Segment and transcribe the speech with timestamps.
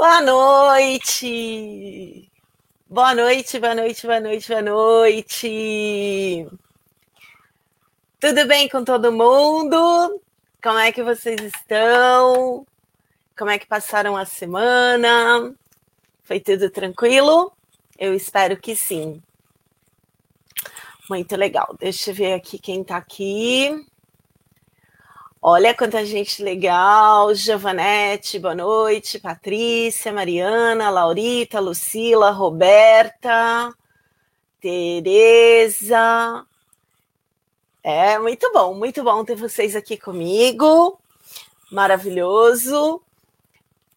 [0.00, 1.26] Boa noite!
[2.88, 6.48] Boa noite, boa noite, boa noite, boa noite!
[8.18, 10.18] Tudo bem com todo mundo?
[10.62, 12.66] Como é que vocês estão?
[13.36, 15.54] Como é que passaram a semana?
[16.22, 17.52] Foi tudo tranquilo?
[17.98, 19.22] Eu espero que sim.
[21.10, 21.76] Muito legal.
[21.78, 23.86] Deixa eu ver aqui quem está aqui.
[25.42, 27.34] Olha quanta gente legal.
[27.34, 29.18] Giovanete, boa noite.
[29.18, 33.74] Patrícia, Mariana, Laurita, Lucila, Roberta,
[34.60, 36.46] Tereza.
[37.82, 41.00] É muito bom, muito bom ter vocês aqui comigo.
[41.72, 43.00] Maravilhoso.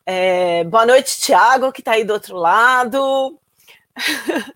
[0.05, 3.37] É, boa noite, Tiago, que está aí do outro lado.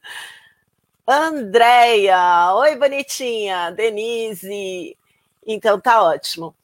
[1.06, 3.72] Andréia, oi, bonitinha.
[3.72, 4.98] Denise.
[5.46, 6.56] Então tá ótimo.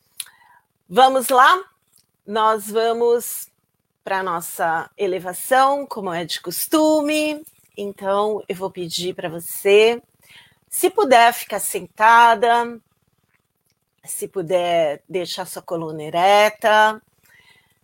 [0.90, 1.64] Vamos lá?
[2.28, 3.48] Nós vamos
[4.04, 7.42] para a nossa elevação, como é de costume.
[7.76, 10.04] Então, eu vou pedir para você,
[10.70, 12.78] se puder ficar sentada,
[14.04, 17.02] se puder deixar sua coluna ereta,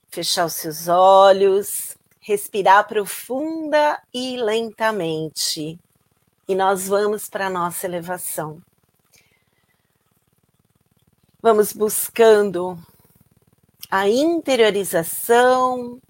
[0.10, 5.80] fechar os seus olhos, respirar profunda e lentamente.
[6.48, 8.62] E nós vamos para a nossa elevação.
[11.42, 12.78] Vamos buscando
[13.90, 16.02] a interiorização,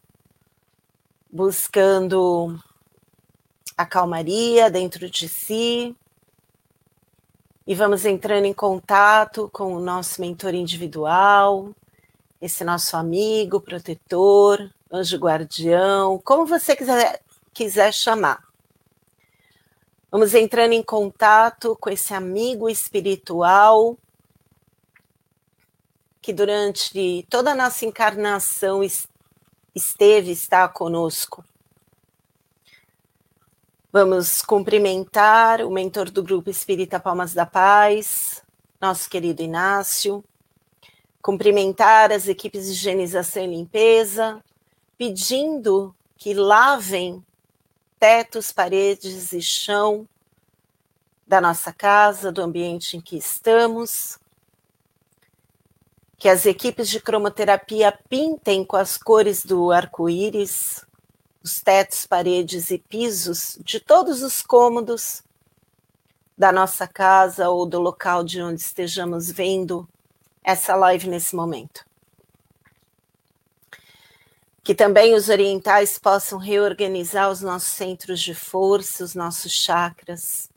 [1.32, 2.60] buscando
[3.78, 5.96] a calmaria dentro de si.
[7.68, 11.76] E vamos entrando em contato com o nosso mentor individual,
[12.42, 17.22] esse nosso amigo, protetor, anjo guardião, como você quiser,
[17.54, 18.44] quiser chamar.
[20.10, 23.96] Vamos entrando em contato com esse amigo espiritual
[26.22, 28.82] que durante toda a nossa encarnação
[29.74, 31.44] esteve, está conosco.
[33.92, 38.44] Vamos cumprimentar o mentor do Grupo Espírita Palmas da Paz,
[38.80, 40.24] nosso querido Inácio,
[41.22, 44.44] cumprimentar as equipes de higienização e limpeza,
[44.98, 47.26] pedindo que lavem
[48.00, 50.08] tetos, paredes e chão
[51.26, 54.20] da nossa casa, do ambiente em que estamos,
[56.20, 60.86] que as equipes de cromoterapia pintem com as cores do arco-íris
[61.42, 65.24] os tetos, paredes e pisos de todos os cômodos
[66.38, 69.88] da nossa casa ou do local de onde estejamos vendo
[70.44, 71.86] essa live nesse momento.
[74.62, 80.50] Que também os orientais possam reorganizar os nossos centros de força, os nossos chakras.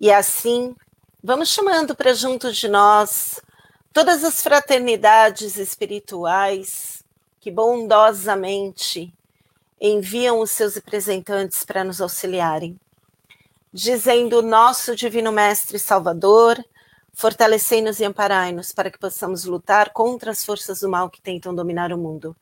[0.00, 0.74] E assim
[1.26, 3.40] Vamos chamando para junto de nós
[3.94, 7.02] todas as fraternidades espirituais
[7.40, 9.10] que bondosamente
[9.80, 12.78] enviam os seus representantes para nos auxiliarem,
[13.72, 16.62] dizendo: Nosso Divino Mestre Salvador,
[17.14, 21.90] fortalecei-nos e amparai-nos para que possamos lutar contra as forças do mal que tentam dominar
[21.90, 22.36] o mundo.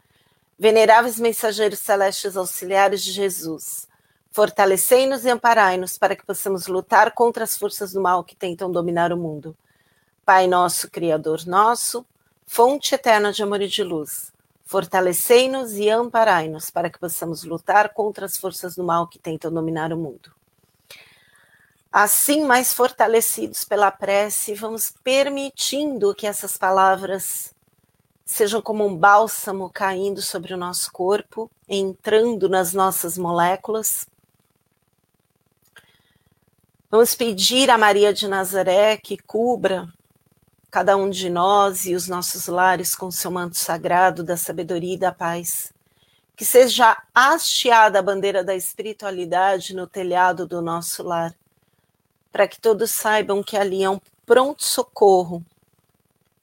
[0.58, 3.86] Veneráveis mensageiros celestes auxiliares de Jesus,
[4.32, 9.12] Fortalecei-nos e amparai-nos para que possamos lutar contra as forças do mal que tentam dominar
[9.12, 9.54] o mundo.
[10.24, 12.06] Pai nosso, Criador nosso,
[12.46, 14.32] fonte eterna de amor e de luz,
[14.64, 19.92] fortalecei-nos e amparai-nos para que possamos lutar contra as forças do mal que tentam dominar
[19.92, 20.32] o mundo.
[21.92, 27.54] Assim, mais fortalecidos pela prece, vamos permitindo que essas palavras
[28.24, 34.10] sejam como um bálsamo caindo sobre o nosso corpo, entrando nas nossas moléculas
[36.94, 39.90] Vamos pedir a Maria de Nazaré que cubra
[40.70, 44.98] cada um de nós e os nossos lares com seu manto sagrado da sabedoria e
[44.98, 45.72] da paz.
[46.36, 51.34] Que seja hasteada a bandeira da espiritualidade no telhado do nosso lar,
[52.30, 55.42] para que todos saibam que ali é um pronto socorro,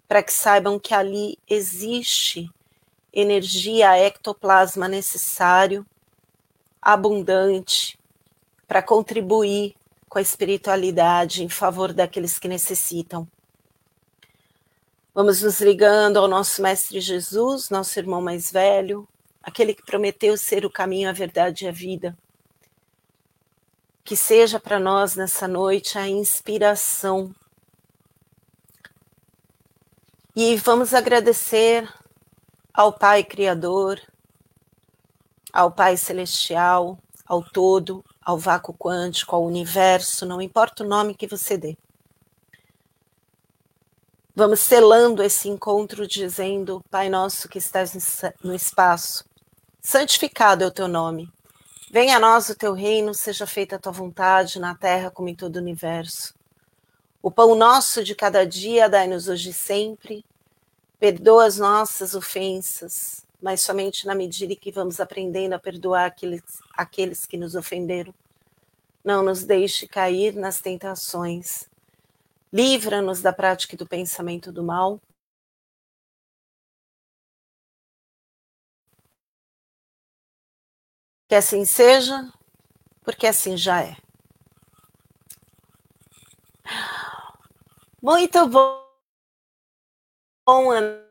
[0.07, 2.51] para que saibam que ali existe
[3.13, 5.85] energia ectoplasma necessário,
[6.81, 7.99] abundante,
[8.67, 9.75] para contribuir
[10.09, 13.27] com a espiritualidade em favor daqueles que necessitam.
[15.13, 19.07] Vamos nos ligando ao nosso Mestre Jesus, nosso irmão mais velho,
[19.43, 22.17] aquele que prometeu ser o caminho, a verdade e a vida.
[24.03, 27.33] Que seja para nós nessa noite a inspiração.
[30.35, 31.87] E vamos agradecer
[32.73, 34.01] ao Pai Criador,
[35.51, 41.25] ao Pai Celestial, ao Todo, ao vácuo quântico, ao universo, não importa o nome que
[41.25, 41.75] você dê.
[44.35, 49.25] Vamos selando esse encontro dizendo: Pai nosso que estás no espaço,
[49.81, 51.27] santificado é o teu nome.
[51.91, 55.35] Venha a nós o teu reino, seja feita a tua vontade na terra como em
[55.35, 56.35] todo o universo.
[57.23, 60.23] O pão nosso de cada dia dai-nos hoje e sempre.
[60.99, 66.43] Perdoa as nossas ofensas, mas somente na medida que vamos aprendendo a perdoar aqueles,
[66.73, 68.13] aqueles que nos ofenderam.
[69.03, 71.69] Não nos deixe cair nas tentações.
[72.51, 74.99] Livra-nos da prática do pensamento do mal.
[81.27, 82.31] Que assim seja,
[83.03, 83.95] porque assim já é.
[88.01, 88.81] Muito bom,
[90.71, 91.08] Ana.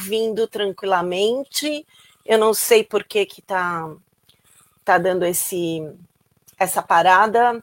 [0.00, 1.86] ouvindo tranquilamente.
[2.24, 3.94] Eu não sei por que que tá,
[4.82, 5.82] tá dando esse,
[6.58, 7.62] essa parada.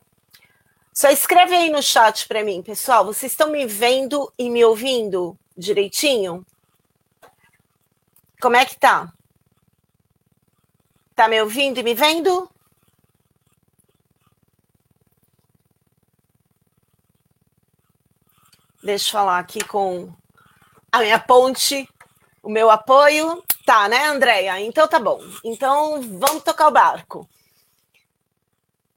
[0.94, 3.04] Só escreve aí no chat para mim, pessoal.
[3.04, 6.46] Vocês estão me vendo e me ouvindo direitinho?
[8.40, 9.12] Como é que tá?
[11.16, 12.50] Tá me ouvindo e me vendo?
[18.84, 20.14] Deixa eu falar aqui com
[20.92, 21.88] a minha ponte
[22.48, 23.44] o meu apoio.
[23.66, 24.58] Tá, né, Andréia?
[24.62, 25.20] Então tá bom.
[25.44, 27.28] Então vamos tocar o barco.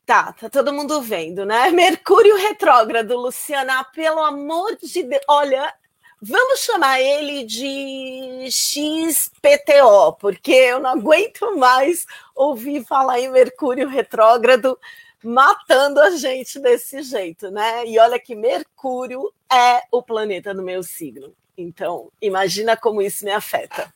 [0.06, 1.68] Tá, tá todo mundo vendo, né?
[1.74, 5.22] Mercúrio retrógrado, Luciana, pelo amor de Deus.
[5.28, 5.74] Olha,
[6.22, 14.78] vamos chamar ele de XPTO, porque eu não aguento mais ouvir falar em Mercúrio retrógrado
[15.24, 17.84] matando a gente desse jeito, né?
[17.84, 21.34] E olha que Mercúrio é o planeta do meu signo.
[21.62, 23.92] Então, imagina como isso me afeta.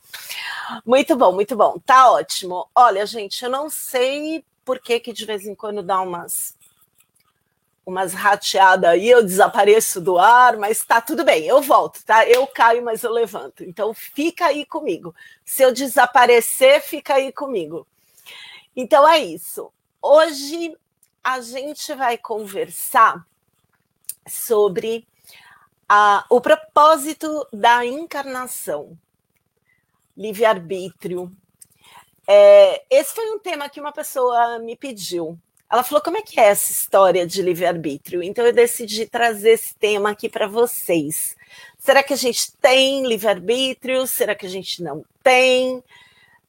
[0.85, 1.79] Muito bom, muito bom.
[1.79, 2.69] Tá ótimo.
[2.75, 6.55] Olha, gente, eu não sei por que que de vez em quando dá umas
[7.87, 12.27] umas rateadas aí, eu desapareço do ar, mas tá tudo bem, eu volto, tá?
[12.27, 13.63] Eu caio, mas eu levanto.
[13.63, 15.15] Então fica aí comigo.
[15.45, 17.87] Se eu desaparecer, fica aí comigo.
[18.75, 19.71] Então é isso.
[20.01, 20.75] Hoje
[21.23, 23.27] a gente vai conversar
[24.27, 25.07] sobre
[25.89, 28.97] a, o propósito da encarnação,
[30.17, 31.31] livre-arbítrio.
[32.27, 35.39] É, esse foi um tema que uma pessoa me pediu.
[35.71, 38.23] Ela falou: como é que é essa história de livre-arbítrio?
[38.23, 41.37] Então eu decidi trazer esse tema aqui para vocês.
[41.79, 44.07] Será que a gente tem livre-arbítrio?
[44.07, 45.83] Será que a gente não tem?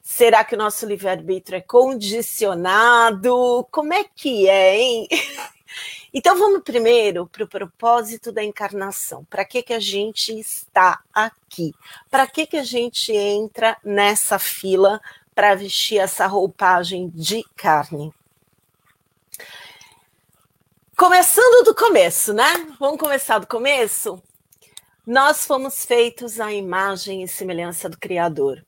[0.01, 3.67] Será que o nosso livre-arbítrio é condicionado?
[3.71, 5.07] Como é que é, hein?
[6.17, 9.25] Então vamos primeiro para o propósito da encarnação.
[9.25, 11.73] Para que, que a gente está aqui?
[12.09, 15.01] Para que, que a gente entra nessa fila
[15.35, 18.13] para vestir essa roupagem de carne?
[20.95, 22.65] Começando do começo, né?
[22.79, 24.23] Vamos começar do começo?
[25.05, 28.63] Nós fomos feitos à imagem e semelhança do Criador.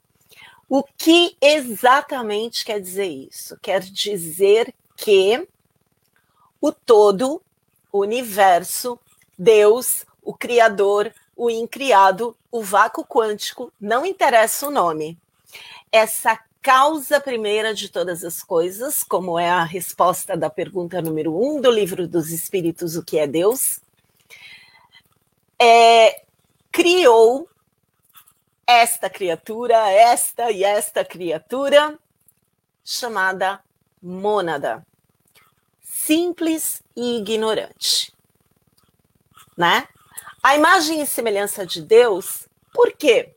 [0.67, 3.57] O que exatamente quer dizer isso?
[3.61, 5.47] Quer dizer que
[6.61, 7.41] o todo,
[7.91, 8.99] o universo,
[9.37, 15.17] Deus, o Criador, o incriado, o vácuo quântico, não interessa o nome.
[15.91, 21.61] Essa causa primeira de todas as coisas, como é a resposta da pergunta número um
[21.61, 23.79] do livro dos Espíritos, o que é Deus,
[25.59, 26.23] é,
[26.71, 27.47] criou
[28.65, 31.97] esta criatura, esta e esta criatura,
[32.83, 33.61] chamada
[34.01, 34.85] mônada,
[36.07, 38.13] simples e ignorante.
[39.57, 39.85] Né?
[40.41, 43.35] A imagem e semelhança de Deus, por quê?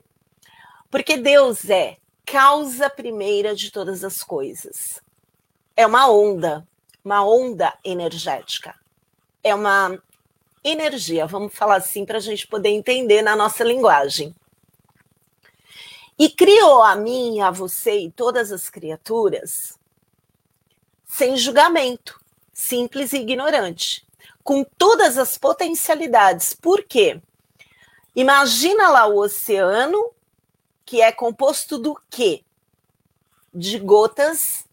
[0.89, 5.03] Porque Deus é causa primeira de todas as coisas.
[5.77, 6.65] É uma onda,
[7.05, 8.77] uma onda energética.
[9.43, 10.01] É uma
[10.63, 14.33] energia, vamos falar assim para a gente poder entender na nossa linguagem.
[16.17, 19.77] E criou a mim, a você e todas as criaturas
[21.07, 22.20] sem julgamento,
[22.61, 24.07] simples e ignorante,
[24.45, 26.53] com todas as potencialidades.
[26.53, 27.21] Por quê?
[28.15, 30.13] Imagina lá o oceano,
[30.85, 32.45] que é composto do quê?
[33.53, 34.65] De gotas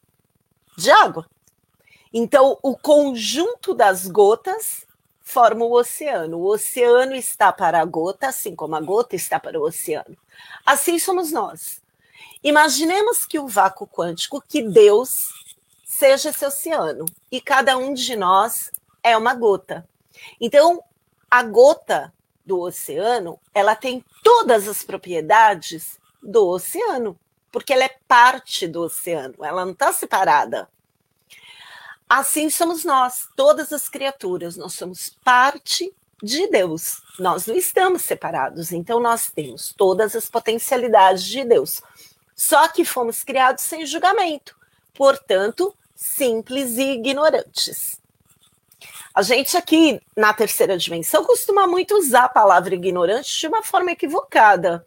[0.78, 1.30] de água.
[2.14, 4.86] Então, o conjunto das gotas
[5.22, 6.40] forma o oceano.
[6.40, 10.18] O oceano está para a gota, assim como a gota está para o oceano.
[10.66, 11.82] Assim somos nós.
[12.44, 15.30] Imaginemos que o vácuo quântico, que Deus
[15.98, 18.70] seja esse oceano e cada um de nós
[19.02, 19.88] é uma gota.
[20.40, 20.84] Então,
[21.30, 22.14] a gota
[22.46, 27.20] do oceano, ela tem todas as propriedades do oceano,
[27.52, 30.70] porque ela é parte do oceano, ela não está separada.
[32.08, 37.02] Assim somos nós, todas as criaturas, nós somos parte de Deus.
[37.18, 41.82] Nós não estamos separados, então nós temos todas as potencialidades de Deus.
[42.36, 44.56] Só que fomos criados sem julgamento,
[44.94, 48.00] portanto, simples e ignorantes.
[49.14, 53.92] A gente aqui na terceira dimensão costuma muito usar a palavra ignorante de uma forma
[53.92, 54.86] equivocada.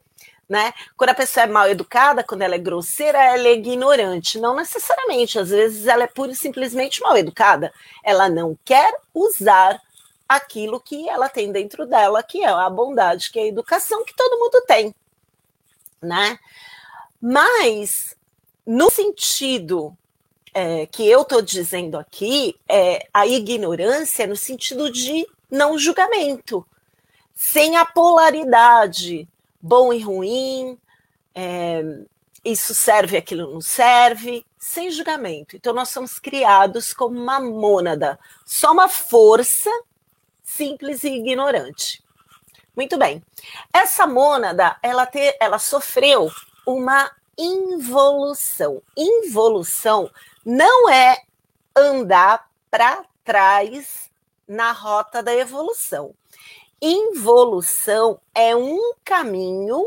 [0.48, 0.72] Né?
[0.96, 4.38] Quando a pessoa é mal educada, quando ela é grosseira, ela é ignorante.
[4.38, 7.72] Não necessariamente, às vezes ela é pura e simplesmente mal educada.
[8.04, 9.80] Ela não quer usar
[10.28, 14.14] aquilo que ela tem dentro dela, que é a bondade, que é a educação que
[14.14, 14.94] todo mundo tem,
[16.00, 16.38] né?
[17.20, 18.16] Mas
[18.64, 19.96] no sentido
[20.52, 26.66] é, que eu estou dizendo aqui, é a ignorância no sentido de não julgamento,
[27.34, 29.28] sem a polaridade,
[29.60, 30.78] bom e ruim,
[31.34, 31.82] é,
[32.44, 35.56] isso serve, aquilo não serve, sem julgamento.
[35.56, 39.70] Então, nós somos criados como uma mônada, só uma força
[40.42, 42.02] simples e ignorante.
[42.76, 43.22] Muito bem.
[43.72, 46.30] Essa mônada, ela, te, ela sofreu
[46.66, 48.82] uma involução.
[48.96, 50.10] Involução
[50.50, 51.16] não é
[51.76, 54.10] andar para trás
[54.48, 56.12] na rota da evolução.
[56.82, 59.86] involução é um caminho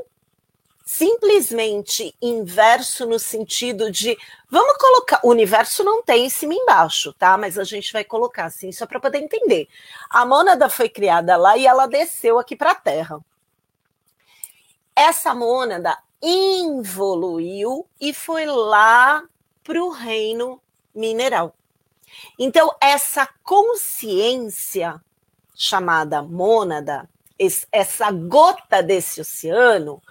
[0.85, 4.17] simplesmente inverso no sentido de
[4.49, 7.37] vamos colocar o universo não tem em cima e embaixo, tá?
[7.37, 9.67] Mas a gente vai colocar assim só para poder entender.
[10.09, 13.19] A mônada foi criada lá e ela desceu aqui para a Terra.
[14.95, 19.23] Essa mônada involuiu e foi lá
[19.63, 20.61] para o reino
[20.93, 21.55] mineral.
[22.37, 25.01] Então essa consciência
[25.55, 27.09] chamada mônada,
[27.71, 30.01] essa gota desse oceano,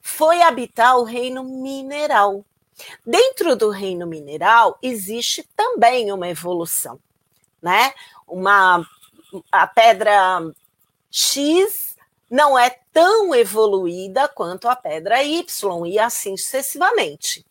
[0.00, 2.44] foi habitar o reino mineral.
[3.06, 6.98] Dentro do reino mineral existe também uma evolução,
[7.60, 7.92] né?
[8.26, 8.84] Uma
[9.50, 10.42] a pedra
[11.10, 11.96] X
[12.30, 17.44] não é tão evoluída quanto a pedra Y e assim sucessivamente.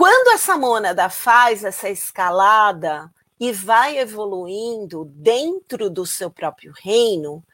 [0.00, 7.44] Quando essa mônada faz essa escalada e vai evoluindo dentro do seu próprio reino,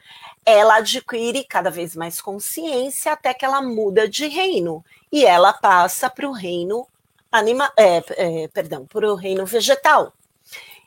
[0.45, 6.09] ela adquire cada vez mais consciência até que ela muda de reino e ela passa
[6.09, 6.87] para o reino
[7.33, 10.13] animal, é, é, perdão, para o reino vegetal.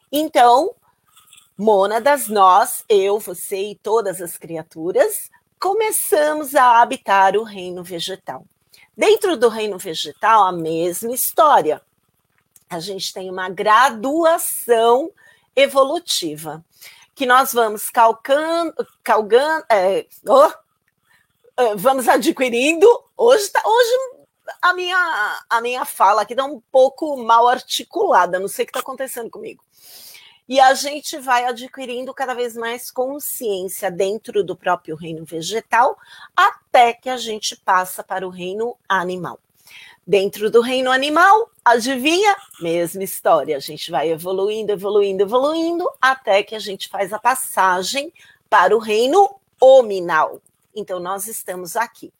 [0.10, 0.74] Então,
[1.58, 8.46] mônadas, nós, eu, você e todas as criaturas, começamos a habitar o reino vegetal.
[9.00, 11.82] Dentro do reino vegetal, a mesma história.
[12.70, 15.10] A gente tem uma graduação
[15.56, 16.62] evolutiva
[17.16, 20.52] que nós vamos calcando, calgando, é, oh,
[21.78, 22.86] vamos adquirindo.
[23.16, 23.92] Hoje, tá, hoje
[24.62, 28.72] a minha, a minha fala aqui está um pouco mal articulada, não sei o que
[28.72, 29.64] está acontecendo comigo.
[30.50, 35.96] E a gente vai adquirindo cada vez mais consciência dentro do próprio reino vegetal,
[36.36, 39.40] até que a gente passa para o reino animal.
[40.08, 42.36] Dentro do reino animal, adivinha?
[42.60, 43.56] Mesma história.
[43.56, 48.12] A gente vai evoluindo, evoluindo, evoluindo, até que a gente faz a passagem
[48.50, 49.30] para o reino
[49.62, 50.42] hominal.
[50.76, 52.12] Então, nós estamos aqui.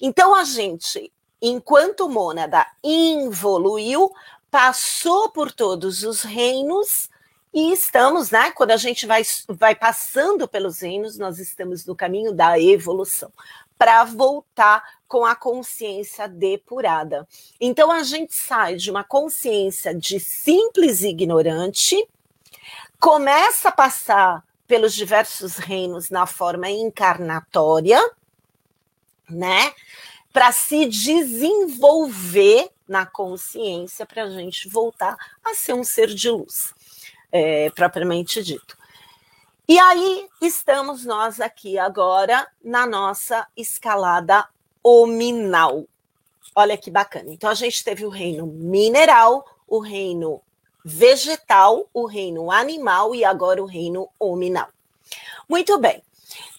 [0.00, 4.12] Então, a gente, enquanto mônada involuiu,
[4.52, 7.10] passou por todos os reinos
[7.52, 8.50] e estamos, né?
[8.52, 13.30] Quando a gente vai, vai passando pelos reinos, nós estamos no caminho da evolução
[13.82, 17.26] para voltar com a consciência depurada.
[17.60, 21.96] Então a gente sai de uma consciência de simples ignorante,
[23.00, 28.00] começa a passar pelos diversos reinos na forma encarnatória,
[29.28, 29.74] né?
[30.32, 36.72] Para se desenvolver na consciência, para a gente voltar a ser um ser de luz,
[37.32, 38.76] é, propriamente dito.
[39.66, 44.46] E aí estamos nós aqui agora na nossa escalada
[44.82, 45.86] hominal.
[46.54, 47.32] Olha que bacana.
[47.32, 50.42] Então a gente teve o reino mineral, o reino
[50.84, 54.68] vegetal, o reino animal e agora o reino hominal.
[55.48, 56.02] Muito bem.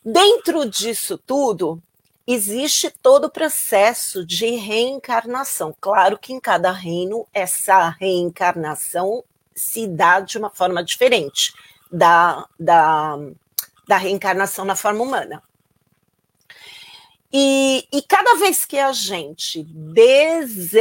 [0.03, 1.81] Dentro disso tudo,
[2.25, 5.75] existe todo o processo de reencarnação.
[5.79, 9.23] Claro que em cada reino essa reencarnação
[9.55, 11.53] se dá de uma forma diferente
[11.91, 13.17] da, da,
[13.87, 15.41] da reencarnação na forma humana.
[17.35, 20.77] E, e, cada vez que a gente desencarna,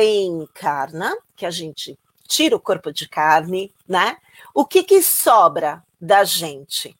[1.35, 4.19] que a gente tira o corpo de carne, né?
[4.55, 6.95] O que, que sobra da gente?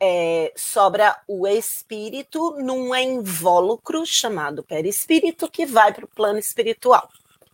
[0.00, 7.08] É, sobra o espírito num invólucro chamado perispírito que vai para o plano espiritual.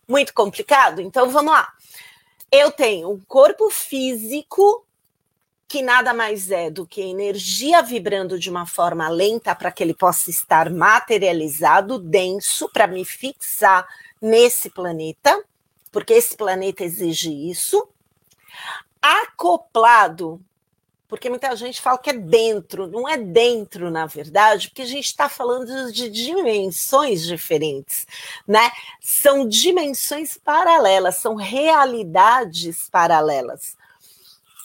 [0.09, 1.03] Muito complicado?
[1.03, 1.75] Então vamos lá.
[2.51, 4.85] Eu tenho um corpo físico
[5.69, 9.93] que nada mais é do que energia vibrando de uma forma lenta para que ele
[9.93, 13.87] possa estar materializado, denso, para me fixar
[14.21, 15.45] nesse planeta,
[15.93, 17.87] porque esse planeta exige isso.
[19.01, 20.41] Acoplado,
[21.09, 25.07] porque muita gente fala que é dentro, não é dentro, na verdade, porque a gente
[25.07, 28.07] está falando de dimensões diferentes,
[28.47, 28.71] né?
[29.01, 33.75] São dimensões paralelas, são realidades paralelas.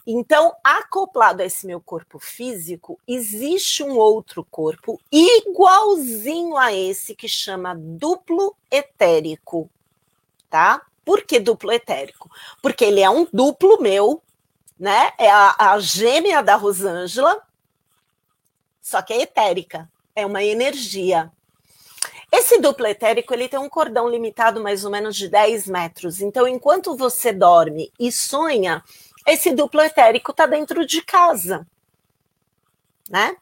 [0.06, 7.28] Então, acoplado a esse meu corpo físico, existe um outro corpo igualzinho a esse que
[7.28, 9.70] chama duplo etérico,
[10.50, 10.82] tá?
[11.06, 12.30] Por que duplo etérico?
[12.62, 14.22] Porque ele é um duplo meu,
[14.80, 15.12] né?
[15.18, 17.42] É a, a gêmea da Rosângela,
[18.82, 21.32] só que é etérica, é uma energia.
[22.32, 26.20] Esse duplo etérico ele tem um cordão limitado mais ou menos de 10 metros.
[26.20, 28.84] Então, enquanto você dorme e sonha,
[29.26, 31.66] esse duplo etérico está dentro de casa,
[33.10, 33.38] né?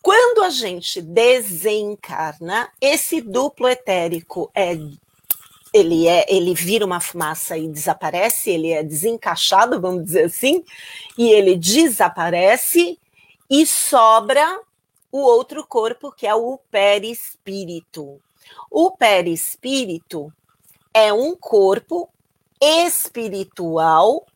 [0.00, 4.76] Quando a gente desencarna, esse duplo etérico é
[5.76, 10.64] ele é ele vira uma fumaça e desaparece, ele é desencaixado, vamos dizer assim,
[11.16, 12.98] e ele desaparece
[13.48, 14.60] e sobra
[15.10, 18.20] o outro corpo, que é o perispírito.
[18.70, 20.32] O perispírito
[20.92, 22.08] é um corpo
[22.60, 24.26] espiritual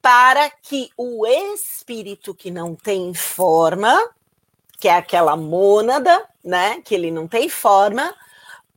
[0.00, 3.96] para que o espírito que não tem forma,
[4.78, 8.14] que é aquela mônada, né, que ele não tem forma,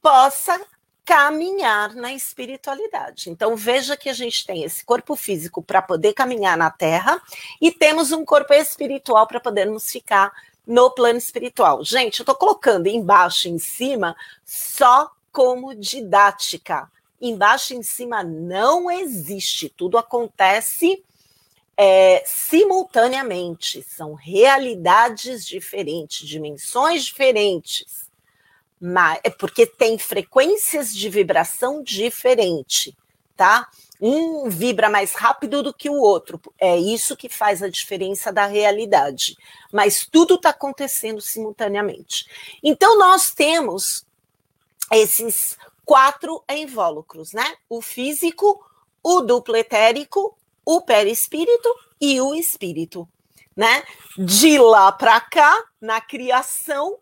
[0.02, 0.60] possa
[1.06, 3.30] caminhar na espiritualidade.
[3.30, 7.22] Então veja que a gente tem esse corpo físico para poder caminhar na Terra
[7.60, 10.32] e temos um corpo espiritual para podermos ficar
[10.66, 11.84] no plano espiritual.
[11.84, 16.90] Gente, eu estou colocando embaixo e em cima só como didática.
[17.20, 21.04] Embaixo e em cima não existe, tudo acontece
[21.84, 28.08] é, simultaneamente, são realidades diferentes, dimensões diferentes,
[28.82, 32.98] mas é porque tem frequências de vibração diferente,
[33.38, 33.70] tá?
[34.02, 36.42] Um vibra mais rápido do que o outro.
[36.58, 39.38] É isso que faz a diferença da realidade.
[39.72, 42.26] Mas tudo está acontecendo simultaneamente.
[42.64, 44.04] Então, nós temos
[44.92, 47.56] esses quatro invólucros, né?
[47.70, 48.66] O físico,
[49.04, 53.08] o duplo etérico, o perispírito e o espírito,
[53.56, 53.84] né?
[54.18, 56.98] De lá para cá, na criação,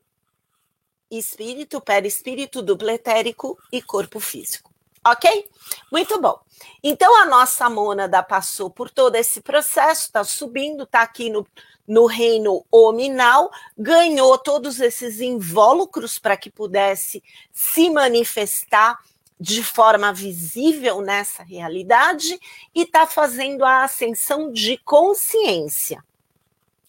[1.09, 4.71] espírito, perispírito, duplo etérico e corpo físico.
[5.05, 5.49] Ok?
[5.91, 6.39] Muito bom.
[6.83, 11.47] Então, a nossa mônada passou por todo esse processo, está subindo, está aqui no,
[11.87, 18.99] no reino hominal, ganhou todos esses invólucros para que pudesse se manifestar
[19.39, 22.37] de forma visível nessa realidade
[22.75, 26.03] e está fazendo a ascensão de consciência,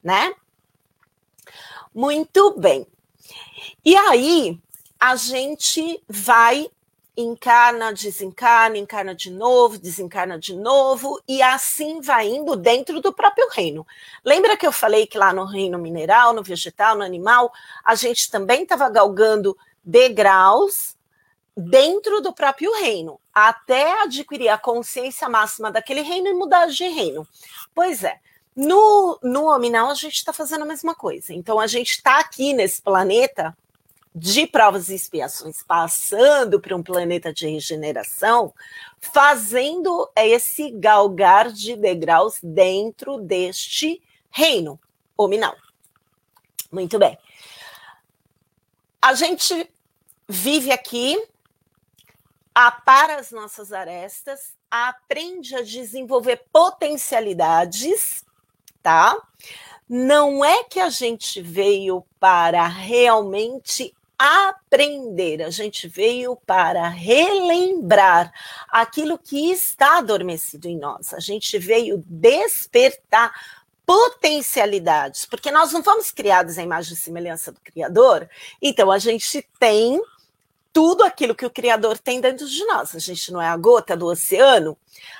[0.02, 0.34] né?
[1.94, 2.86] Muito bem.
[3.84, 4.58] E aí,
[4.98, 6.70] a gente vai
[7.16, 13.48] encarna, desencarna, encarna de novo, desencarna de novo, e assim vai indo dentro do próprio
[13.50, 13.86] reino.
[14.24, 17.52] Lembra que eu falei que lá no reino mineral, no vegetal, no animal,
[17.84, 20.96] a gente também estava galgando degraus
[21.56, 27.26] dentro do próprio reino, até adquirir a consciência máxima daquele reino e mudar de reino.
[27.74, 28.18] Pois é.
[28.62, 31.32] No, no hominal, a gente está fazendo a mesma coisa.
[31.32, 33.56] Então, a gente está aqui nesse planeta
[34.14, 38.52] de provas e expiações, passando para um planeta de regeneração,
[38.98, 44.78] fazendo esse galgar de degraus dentro deste reino
[45.16, 45.56] hominal.
[46.70, 47.16] Muito bem.
[49.00, 49.72] A gente
[50.28, 51.16] vive aqui,
[52.54, 58.22] apara as nossas arestas, aprende a desenvolver potencialidades,
[58.82, 59.16] tá?
[59.88, 68.30] Não é que a gente veio para realmente aprender, a gente veio para relembrar
[68.68, 73.32] aquilo que está adormecido em nós, a gente veio despertar
[73.86, 78.28] potencialidades, porque nós não fomos criados à imagem e semelhança do Criador,
[78.60, 80.00] então a gente tem
[80.72, 82.94] tudo aquilo que o Criador tem dentro de nós.
[82.94, 84.76] A gente não é a gota do oceano,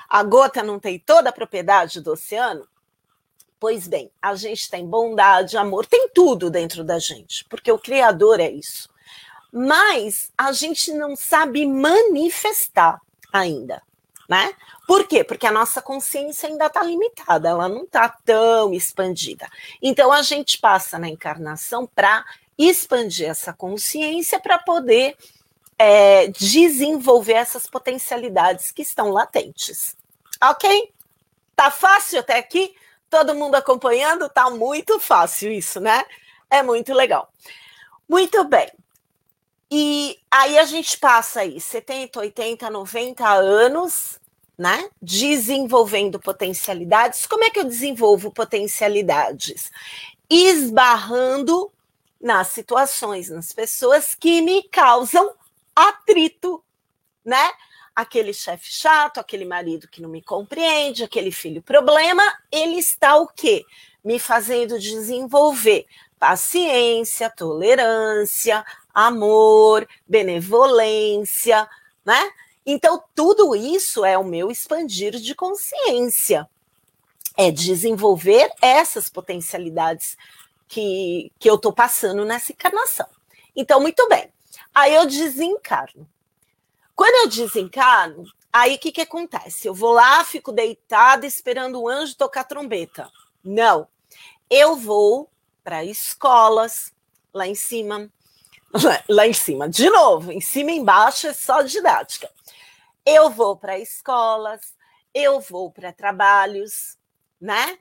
[0.07, 2.67] a gota não tem toda a propriedade do oceano.
[3.61, 8.41] Pois bem, a gente tem bondade, amor, tem tudo dentro da gente, porque o Criador
[8.41, 8.91] é isso
[9.51, 13.01] mas a gente não sabe manifestar
[13.33, 13.81] ainda,
[14.29, 14.55] né?
[14.87, 15.23] Por quê?
[15.23, 19.47] Porque a nossa consciência ainda está limitada, ela não está tão expandida.
[19.81, 22.23] Então a gente passa na encarnação para
[22.57, 25.17] expandir essa consciência para poder
[25.77, 29.97] é, desenvolver essas potencialidades que estão latentes.
[30.41, 30.93] Ok?
[31.55, 32.73] Tá fácil até aqui?
[33.11, 34.29] Todo mundo acompanhando?
[34.29, 36.05] Tá muito fácil isso, né?
[36.49, 37.29] É muito legal.
[38.07, 38.71] Muito bem.
[39.69, 44.17] E aí a gente passa aí 70, 80, 90 anos,
[44.57, 44.89] né?
[45.01, 47.25] Desenvolvendo potencialidades.
[47.27, 49.69] Como é que eu desenvolvo potencialidades?
[50.29, 51.69] Esbarrando
[52.19, 55.33] nas situações, nas pessoas que me causam
[55.75, 56.63] atrito,
[57.25, 57.51] né?
[57.95, 63.27] Aquele chefe chato, aquele marido que não me compreende, aquele filho problema, ele está o
[63.27, 63.65] quê?
[64.03, 65.85] Me fazendo desenvolver
[66.17, 71.67] paciência, tolerância, amor, benevolência,
[72.05, 72.31] né?
[72.65, 76.47] Então, tudo isso é o meu expandir de consciência,
[77.35, 80.15] é desenvolver essas potencialidades
[80.67, 83.07] que, que eu estou passando nessa encarnação.
[83.55, 84.31] Então, muito bem.
[84.73, 86.07] Aí eu desencarno.
[86.95, 89.67] Quando eu desencarno, aí o que, que acontece?
[89.67, 93.09] Eu vou lá, fico deitada esperando o anjo tocar trombeta.
[93.43, 93.87] Não.
[94.49, 95.29] Eu vou
[95.63, 96.93] para escolas
[97.33, 98.09] lá em cima,
[99.07, 99.69] lá em cima.
[99.69, 102.29] De novo, em cima e embaixo é só didática.
[103.05, 104.75] Eu vou para escolas,
[105.13, 106.97] eu vou para trabalhos,
[107.39, 107.79] né?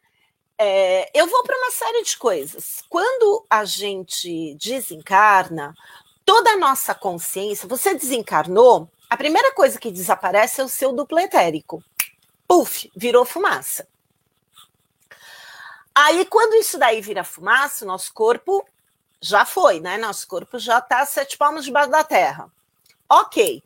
[0.63, 2.85] é, eu vou para uma série de coisas.
[2.91, 5.75] Quando a gente desencarna,
[6.23, 11.19] toda a nossa consciência, você desencarnou, a primeira coisa que desaparece é o seu duplo
[11.19, 11.83] etérico.
[12.47, 13.89] Puf, virou fumaça.
[15.93, 18.65] Aí, quando isso daí vira fumaça, nosso corpo
[19.21, 19.99] já foi, né?
[19.99, 22.51] Nosso corpo já está sete palmos debaixo da terra.
[23.09, 23.63] Ok,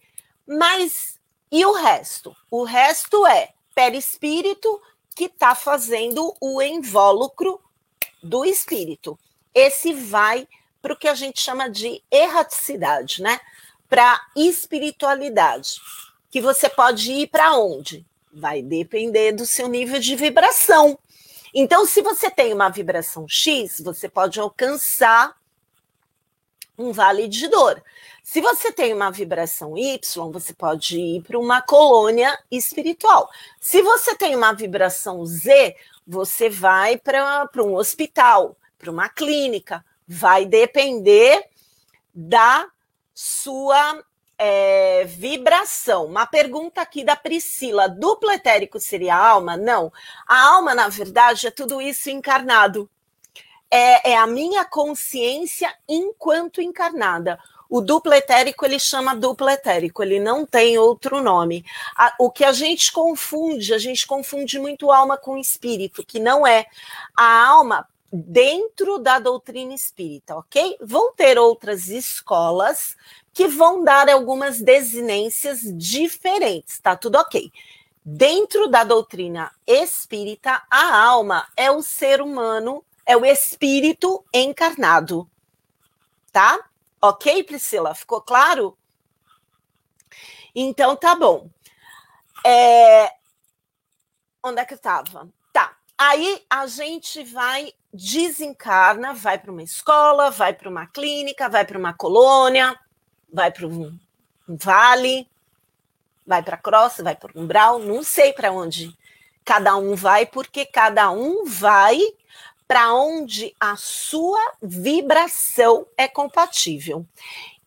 [0.47, 1.21] mas
[1.53, 2.35] e o resto?
[2.51, 4.81] O resto é perispírito
[5.15, 7.61] que está fazendo o invólucro
[8.23, 9.19] do espírito.
[9.55, 10.49] Esse vai
[10.81, 13.39] para o que a gente chama de erraticidade, né?
[13.89, 15.81] Para espiritualidade.
[16.31, 18.05] Que você pode ir para onde?
[18.33, 20.99] Vai depender do seu nível de vibração.
[21.55, 25.37] Então, se você tem uma vibração X, você pode alcançar
[26.77, 27.81] um vale de dor.
[28.23, 33.31] Se você tem uma vibração Y, você pode ir para uma colônia espiritual.
[33.61, 39.85] Se você tem uma vibração Z, você vai para um hospital, para uma clínica.
[40.09, 41.49] Vai depender
[42.13, 42.67] da
[43.15, 44.03] sua
[44.37, 46.07] é, vibração.
[46.07, 49.57] Uma pergunta aqui da Priscila: duplo etérico seria a alma?
[49.57, 49.93] Não.
[50.27, 52.91] A alma, na verdade, é tudo isso encarnado
[53.75, 57.39] é, é a minha consciência enquanto encarnada.
[57.69, 61.65] O duplo etérico ele chama duplo etérico, ele não tem outro nome.
[62.21, 66.67] o que a gente confunde, a gente confunde muito alma com espírito, que não é.
[67.17, 70.77] A alma dentro da doutrina espírita, ok?
[70.81, 72.97] Vão ter outras escolas
[73.33, 77.51] que vão dar algumas desinências diferentes, tá tudo ok.
[78.05, 85.29] Dentro da doutrina espírita, a alma é o ser humano é o espírito encarnado.
[86.31, 86.59] Tá?
[87.01, 87.95] Ok, Priscila?
[87.95, 88.79] Ficou claro?
[90.55, 91.51] Então tá bom.
[92.47, 93.11] É...
[94.43, 95.29] Onde é que eu estava?
[96.07, 101.79] Aí a gente vai desencarna, vai para uma escola, vai para uma clínica, vai para
[101.79, 102.79] uma colônia,
[103.33, 103.99] vai para um,
[104.47, 105.27] vale,
[106.27, 108.95] vai para a crosta, vai para um umbral, não sei para onde
[109.43, 111.99] cada um vai, porque cada um vai
[112.69, 117.07] para onde a sua vibração é compatível.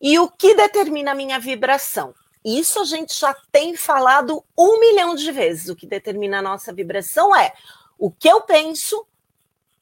[0.00, 2.14] E o que determina a minha vibração?
[2.44, 5.68] Isso a gente já tem falado um milhão de vezes.
[5.68, 7.52] O que determina a nossa vibração é
[7.98, 9.06] o que eu penso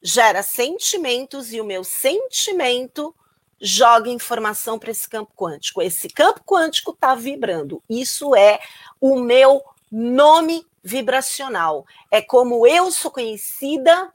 [0.03, 3.15] gera sentimentos e o meu sentimento
[3.61, 5.83] joga informação para esse campo quântico.
[5.83, 7.83] Esse campo quântico está vibrando.
[7.89, 8.59] Isso é
[9.01, 11.87] o meu nome vibracional.
[12.11, 14.13] É como eu sou conhecida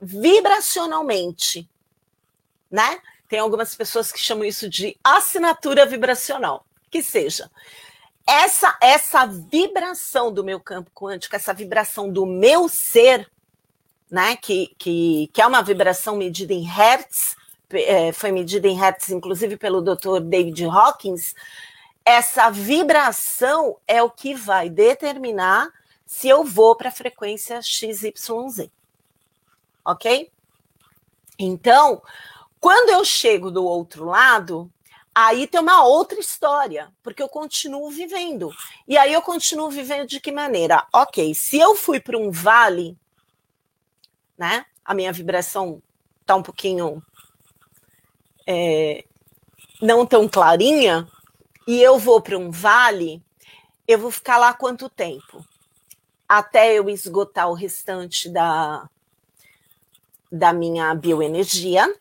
[0.00, 1.68] vibracionalmente,
[2.70, 3.00] né?
[3.28, 7.50] Tem algumas pessoas que chamam isso de assinatura vibracional, que seja
[8.26, 13.30] essa essa vibração do meu campo quântico, essa vibração do meu ser,
[14.10, 14.36] né?
[14.36, 17.36] Que, que, que é uma vibração medida em hertz,
[17.72, 20.20] é, foi medida em hertz, inclusive pelo Dr.
[20.20, 21.34] David Hawkins.
[22.04, 25.70] Essa vibração é o que vai determinar
[26.04, 28.14] se eu vou para a frequência XYZ
[29.84, 30.32] ok?
[31.38, 32.02] Então,
[32.58, 34.70] quando eu chego do outro lado,
[35.14, 38.50] aí tem uma outra história, porque eu continuo vivendo.
[38.88, 40.86] E aí eu continuo vivendo de que maneira?
[40.92, 42.96] Ok, se eu fui para um vale,
[44.36, 44.66] né?
[44.84, 45.82] A minha vibração
[46.26, 47.02] tá um pouquinho
[48.46, 49.04] é,
[49.80, 51.08] não tão clarinha,
[51.66, 53.22] e eu vou para um vale,
[53.88, 55.44] eu vou ficar lá quanto tempo?
[56.28, 58.88] Até eu esgotar o restante da,
[60.30, 61.94] da minha bioenergia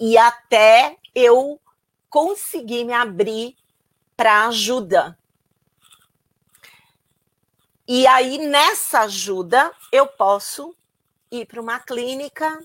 [0.00, 1.60] e até eu
[2.08, 3.56] conseguir me abrir
[4.16, 5.18] para ajuda.
[7.86, 10.74] E aí, nessa ajuda, eu posso
[11.30, 12.58] ir para uma clínica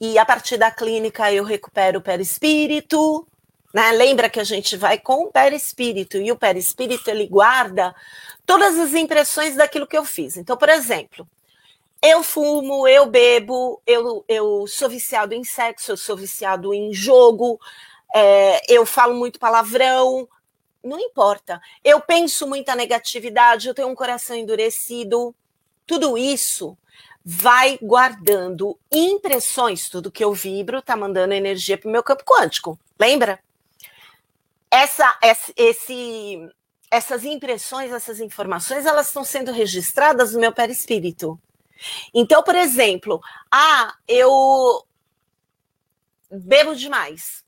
[0.00, 3.26] e a partir da clínica eu recupero o perispírito,
[3.72, 3.92] né?
[3.92, 7.94] Lembra que a gente vai com o perispírito e o perispírito ele guarda
[8.44, 10.36] todas as impressões daquilo que eu fiz.
[10.36, 11.26] Então, por exemplo,
[12.02, 17.60] eu fumo, eu bebo, eu, eu sou viciado em sexo, eu sou viciado em jogo,
[18.14, 20.28] é, eu falo muito palavrão,
[20.82, 21.60] não importa.
[21.84, 25.34] Eu penso muita negatividade, eu tenho um coração endurecido.
[25.86, 26.76] Tudo isso
[27.24, 32.78] vai guardando impressões, tudo que eu vibro está mandando energia para o meu campo quântico.
[32.98, 33.38] Lembra?
[34.70, 35.18] Essa,
[35.56, 36.48] esse,
[36.90, 41.38] essas impressões, essas informações, elas estão sendo registradas no meu perispírito.
[42.14, 44.84] Então, por exemplo, ah, eu
[46.30, 47.44] bebo demais.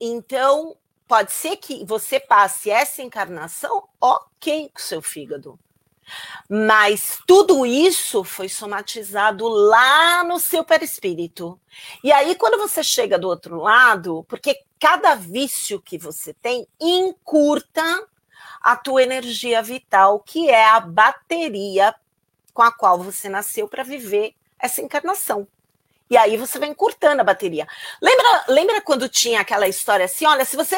[0.00, 5.58] Então, pode ser que você passe essa encarnação ok com seu fígado.
[6.48, 11.60] Mas tudo isso foi somatizado lá no seu perispírito.
[12.02, 18.06] E aí, quando você chega do outro lado, porque cada vício que você tem encurta
[18.60, 21.94] a tua energia vital, que é a bateria
[22.52, 25.46] com a qual você nasceu para viver essa encarnação.
[26.10, 27.66] E aí você vai encurtando a bateria.
[28.00, 30.26] Lembra, lembra quando tinha aquela história assim?
[30.26, 30.76] Olha, se você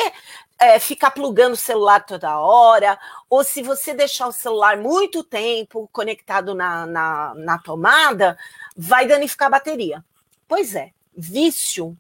[0.61, 2.99] é, ficar plugando o celular toda hora,
[3.31, 8.37] ou se você deixar o celular muito tempo conectado na, na, na tomada,
[8.77, 10.05] vai danificar a bateria.
[10.46, 11.96] Pois é, vício,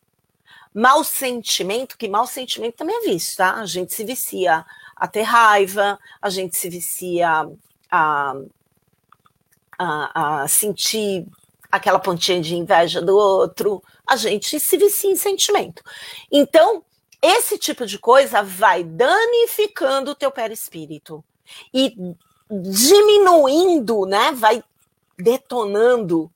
[0.74, 3.54] mau sentimento, que mau sentimento também é vício, tá?
[3.54, 7.48] A gente se vicia a ter raiva, a gente se vicia
[7.90, 8.34] a,
[9.78, 11.26] a, a sentir
[11.72, 15.82] aquela pontinha de inveja do outro, a gente se vicia em sentimento.
[16.30, 16.84] Então,
[17.22, 21.24] esse tipo de coisa vai danificando o teu perispírito
[21.72, 21.94] e
[22.50, 24.32] diminuindo, né?
[24.32, 24.62] Vai
[25.18, 26.30] detonando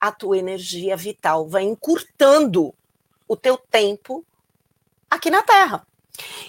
[0.00, 2.72] a tua energia vital, vai encurtando
[3.26, 4.24] o teu tempo
[5.10, 5.86] aqui na Terra.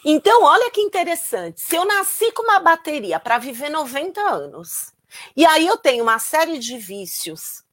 [0.06, 1.62] Então, olha que interessante.
[1.62, 4.94] Se eu nasci com uma bateria para viver 90 anos,
[5.36, 7.64] e aí eu tenho uma série de vícios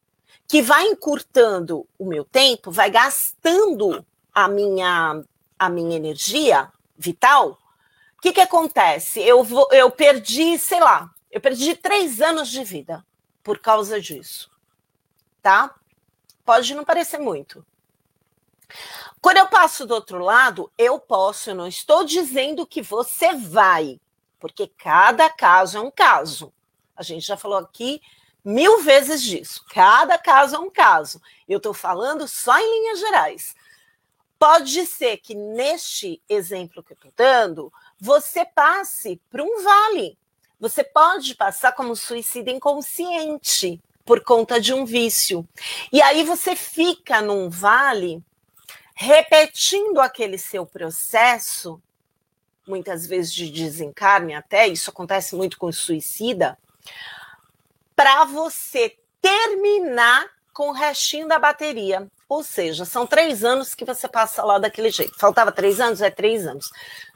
[0.49, 5.23] que vai encurtando o meu tempo, vai gastando a minha
[5.59, 7.59] a minha energia vital,
[8.17, 9.21] o que, que acontece?
[9.21, 13.05] Eu, vou, eu perdi, sei lá, eu perdi três anos de vida
[13.43, 14.51] por causa disso.
[15.43, 15.75] Tá?
[16.45, 17.65] Pode não parecer muito.
[19.21, 24.01] Quando eu passo do outro lado, eu posso, eu não estou dizendo que você vai,
[24.39, 26.53] porque cada caso é um caso.
[26.97, 28.01] A gente já falou aqui
[28.45, 29.65] mil vezes disso.
[29.71, 31.21] Cada caso é um caso.
[31.49, 33.55] Eu estou falando só em linhas gerais.
[34.39, 40.19] Pode ser que neste exemplo que eu estou dando, você passe por um vale.
[40.61, 45.47] Você pode passar como suicida inconsciente por conta de um vício.
[45.93, 48.23] E aí você fica num vale
[48.99, 51.81] repetindo aquele seu processo,
[52.67, 56.59] muitas vezes de desencarne até, isso acontece muito com suicida,
[57.95, 62.11] para você terminar com o restinho da bateria.
[62.29, 65.19] Ou seja, são três anos que você passa lá daquele jeito.
[65.19, 66.01] Faltava três anos?
[66.01, 66.71] É três anos.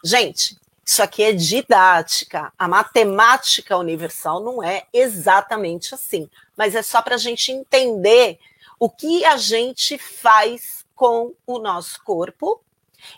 [0.05, 2.53] Gente, isso aqui é didática.
[2.59, 6.31] A matemática universal não é exatamente assim.
[6.57, 8.39] Mas é só para a gente entender
[8.79, 12.63] o que a gente faz com o nosso corpo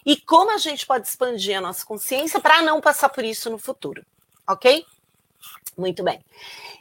[0.06, 3.58] e como a gente pode expandir a nossa consciência para não passar por isso no
[3.58, 4.04] futuro.
[4.48, 4.86] Ok?
[5.76, 6.24] Muito bem.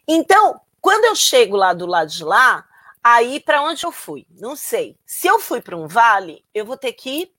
[0.08, 2.66] Então, quando eu chego lá do lado de lá,
[3.04, 4.28] Aí, para onde eu fui?
[4.30, 4.96] Não sei.
[5.06, 7.34] Se eu fui para um vale, eu vou ter que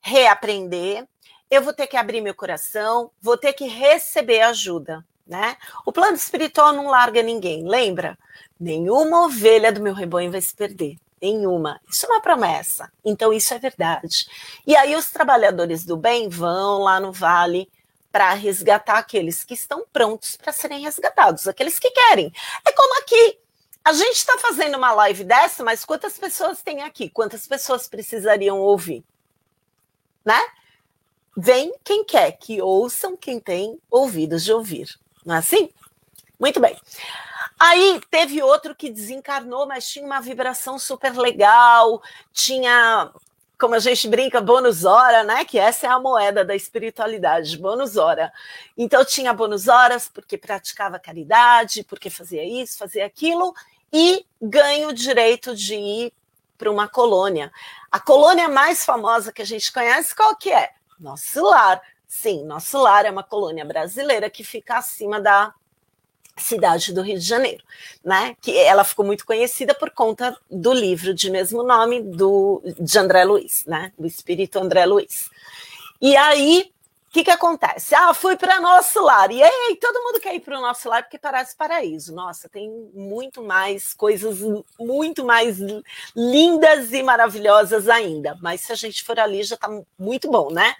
[0.00, 1.08] reaprender,
[1.50, 5.56] eu vou ter que abrir meu coração, vou ter que receber ajuda, né?
[5.86, 8.18] O plano espiritual não larga ninguém, lembra?
[8.60, 10.96] Nenhuma ovelha do meu rebanho vai se perder.
[11.20, 11.80] Nenhuma.
[11.88, 12.92] Isso é uma promessa.
[13.02, 14.26] Então, isso é verdade.
[14.66, 17.70] E aí, os trabalhadores do bem vão lá no vale
[18.12, 22.30] para resgatar aqueles que estão prontos para serem resgatados, aqueles que querem.
[22.66, 23.38] É como aqui.
[23.84, 27.10] A gente está fazendo uma live dessa, mas quantas pessoas tem aqui?
[27.10, 29.04] Quantas pessoas precisariam ouvir?
[30.24, 30.40] Né?
[31.36, 34.88] Vem quem quer que ouçam quem tem ouvidos de ouvir.
[35.24, 35.68] Não é assim?
[36.40, 36.74] Muito bem.
[37.58, 43.12] Aí teve outro que desencarnou, mas tinha uma vibração super legal, tinha,
[43.58, 45.44] como a gente brinca, bônus hora, né?
[45.44, 48.32] Que essa é a moeda da espiritualidade, bônus hora.
[48.76, 53.54] Então tinha bônus horas porque praticava caridade, porque fazia isso, fazia aquilo,
[53.96, 56.12] e ganha o direito de ir
[56.58, 57.52] para uma colônia.
[57.92, 60.72] A colônia mais famosa que a gente conhece, qual que é?
[60.98, 61.80] Nosso Lar.
[62.08, 65.54] Sim, Nosso Lar é uma colônia brasileira que fica acima da
[66.36, 67.62] cidade do Rio de Janeiro,
[68.04, 68.36] né?
[68.40, 73.22] Que ela ficou muito conhecida por conta do livro de mesmo nome do de André
[73.24, 73.92] Luiz, né?
[73.96, 75.30] O espírito André Luiz.
[76.00, 76.73] E aí
[77.14, 77.94] que, que acontece?
[77.94, 79.30] Ah, fui para nosso lar.
[79.30, 82.12] E aí, todo mundo quer ir para o nosso lar porque parece paraíso.
[82.12, 84.40] Nossa, tem muito mais coisas,
[84.80, 85.58] muito mais
[86.16, 88.36] lindas e maravilhosas ainda.
[88.42, 90.74] Mas se a gente for ali, já está muito bom, né?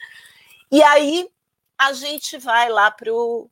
[0.72, 1.30] E aí,
[1.78, 3.48] a gente vai lá para o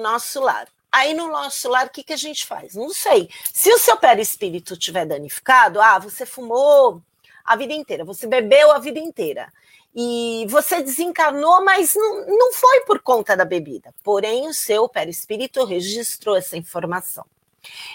[0.00, 0.66] nosso lar.
[0.90, 2.74] Aí no nosso lar, o que, que a gente faz?
[2.74, 3.28] Não sei.
[3.52, 7.02] Se o seu perispírito tiver danificado, ah, você fumou
[7.44, 9.52] a vida inteira, você bebeu a vida inteira
[9.94, 13.94] e você desencarnou, mas não, não foi por conta da bebida.
[14.02, 17.24] Porém, o seu perispírito registrou essa informação.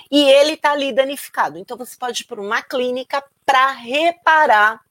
[0.10, 1.58] E ele está ali danificado.
[1.58, 4.82] Então, você pode ir para uma clínica para reparar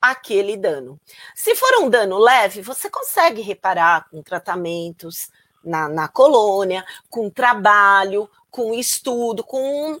[0.00, 0.98] aquele dano.
[1.34, 5.30] Se for um dano leve, você consegue reparar com tratamentos,
[5.64, 10.00] na, na colônia, com trabalho, com estudo, com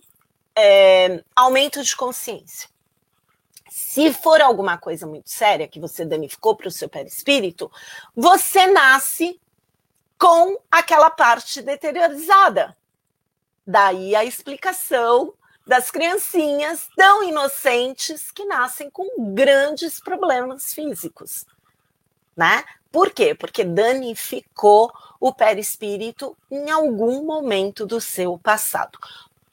[0.56, 2.68] é, aumento de consciência.
[3.70, 7.70] Se for alguma coisa muito séria que você danificou para o seu perispírito,
[8.16, 9.40] você nasce
[10.18, 12.76] com aquela parte deteriorizada.
[13.64, 15.32] Daí a explicação
[15.64, 21.46] das criancinhas tão inocentes que nascem com grandes problemas físicos,
[22.36, 22.64] né?
[22.90, 23.36] Por quê?
[23.36, 28.98] Porque danificou o perispírito em algum momento do seu passado.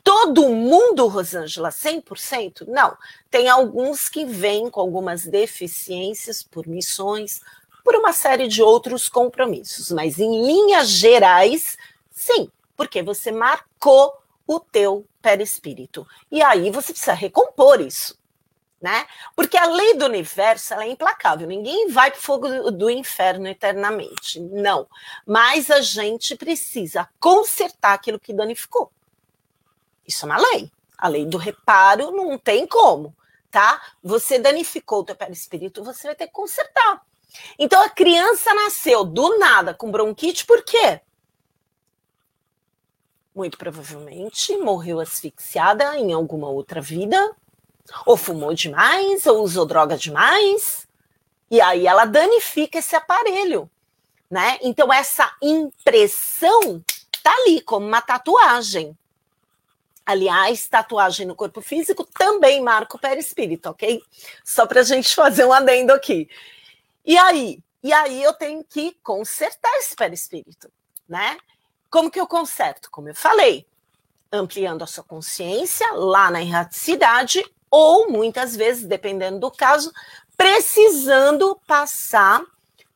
[0.07, 2.65] Todo mundo, Rosângela, 100%?
[2.65, 2.97] Não.
[3.29, 7.41] Tem alguns que vêm com algumas deficiências por missões,
[7.83, 11.77] por uma série de outros compromissos, mas em linhas gerais,
[12.09, 14.13] sim, porque você marcou
[14.47, 16.07] o teu perispírito.
[16.31, 18.17] E aí você precisa recompor isso
[18.79, 19.07] né?
[19.35, 21.47] Porque a lei do universo é implacável.
[21.47, 24.87] Ninguém vai para o fogo do inferno eternamente, não.
[25.25, 28.91] Mas a gente precisa consertar aquilo que danificou.
[30.07, 30.71] Isso é uma lei.
[30.97, 33.15] A lei do reparo não tem como,
[33.51, 33.81] tá?
[34.01, 37.05] Você danificou o teu perispírito, você vai ter que consertar.
[37.59, 41.01] Então a criança nasceu do nada com bronquite, por quê?
[43.35, 47.35] Muito provavelmente morreu asfixiada em alguma outra vida,
[48.05, 50.87] ou fumou demais, ou usou droga demais,
[51.51, 53.69] e aí ela danifica esse aparelho,
[54.29, 54.57] né?
[54.61, 56.83] Então essa impressão
[57.21, 58.97] tá ali como uma tatuagem.
[60.07, 64.01] Aliás, tatuagem no corpo físico também marca o perispírito, ok?
[64.41, 66.29] Só para a gente fazer um adendo aqui.
[67.05, 67.61] E aí?
[67.83, 70.71] E aí eu tenho que consertar esse perispírito,
[71.09, 71.37] né?
[71.89, 72.89] Como que eu conserto?
[72.89, 73.67] Como eu falei,
[74.31, 79.91] ampliando a sua consciência lá na erraticidade ou muitas vezes, dependendo do caso,
[80.37, 82.41] precisando passar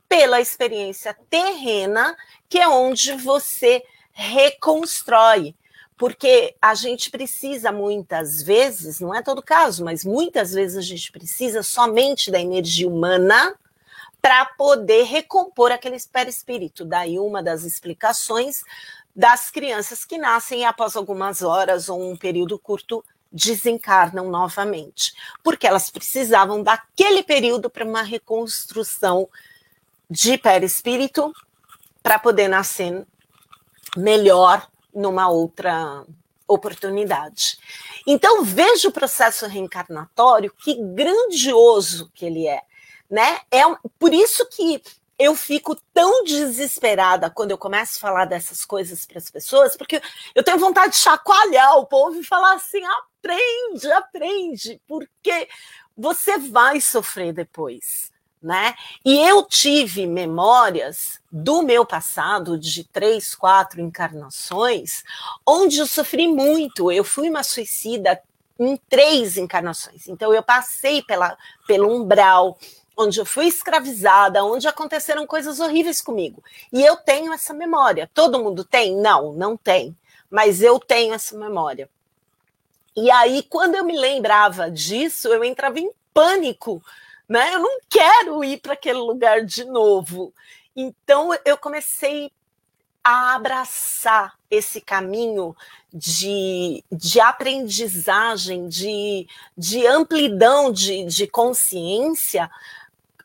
[0.08, 2.16] pela experiência terrena,
[2.48, 3.84] que é onde você
[4.14, 5.54] reconstrói.
[6.02, 11.12] Porque a gente precisa muitas vezes, não é todo caso, mas muitas vezes a gente
[11.12, 13.56] precisa somente da energia humana
[14.20, 16.84] para poder recompor aquele perispírito.
[16.84, 18.64] Daí uma das explicações
[19.16, 25.92] das crianças que nascem após algumas horas ou um período curto desencarnam novamente, porque elas
[25.92, 29.30] precisavam daquele período para uma reconstrução
[30.10, 31.32] de perispírito
[32.02, 33.06] para poder nascer
[33.96, 36.06] melhor numa outra
[36.48, 37.58] oportunidade.
[38.06, 42.62] Então veja o processo reencarnatório que grandioso que ele é,
[43.10, 43.40] né?
[43.50, 43.62] É
[43.98, 44.82] por isso que
[45.18, 50.02] eu fico tão desesperada quando eu começo a falar dessas coisas para as pessoas, porque
[50.34, 55.48] eu tenho vontade de chacoalhar o povo e falar assim: aprende, aprende, porque
[55.96, 58.11] você vai sofrer depois.
[58.42, 58.74] Né?
[59.06, 65.04] E eu tive memórias do meu passado de três, quatro encarnações,
[65.46, 66.92] onde eu sofri muito.
[66.92, 68.20] Eu fui uma suicida
[68.60, 70.08] em três encarnações.
[70.08, 71.38] Então eu passei pela,
[71.68, 72.58] pelo umbral,
[72.98, 76.44] onde eu fui escravizada, onde aconteceram coisas horríveis comigo.
[76.72, 78.10] E eu tenho essa memória.
[78.14, 78.96] Todo mundo tem?
[78.96, 79.96] Não, não tem.
[80.30, 81.90] Mas eu tenho essa memória.
[82.96, 86.84] E aí, quando eu me lembrava disso, eu entrava em pânico,
[87.32, 87.56] né?
[87.56, 90.34] Eu não quero ir para aquele lugar de novo.
[90.76, 92.30] Então, eu comecei
[93.02, 95.56] a abraçar esse caminho
[95.94, 99.26] de, de aprendizagem, de,
[99.58, 102.52] de amplidão de, de consciência,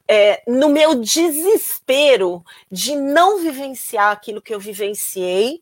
[0.07, 5.61] é, no meu desespero de não vivenciar aquilo que eu vivenciei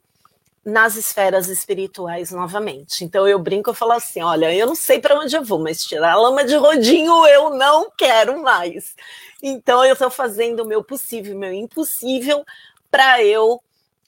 [0.64, 3.04] nas esferas espirituais novamente.
[3.04, 5.84] Então eu brinco e falo assim: olha, eu não sei para onde eu vou, mas
[5.84, 8.94] tirar a lama de rodinho eu não quero mais.
[9.42, 12.44] Então eu estou fazendo o meu possível, o meu impossível
[12.90, 13.60] para eu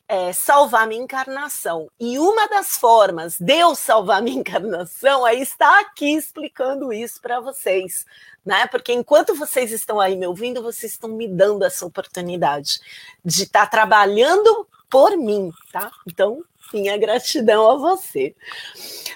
[0.08, 1.90] é, salvar minha encarnação.
[1.98, 7.40] E uma das formas de eu salvar minha encarnação é estar aqui explicando isso para
[7.40, 8.06] vocês,
[8.44, 8.66] né?
[8.68, 12.80] Porque enquanto vocês estão aí me ouvindo, vocês estão me dando essa oportunidade
[13.24, 15.90] de estar tá trabalhando por mim, tá?
[16.06, 18.34] Então, minha gratidão a você.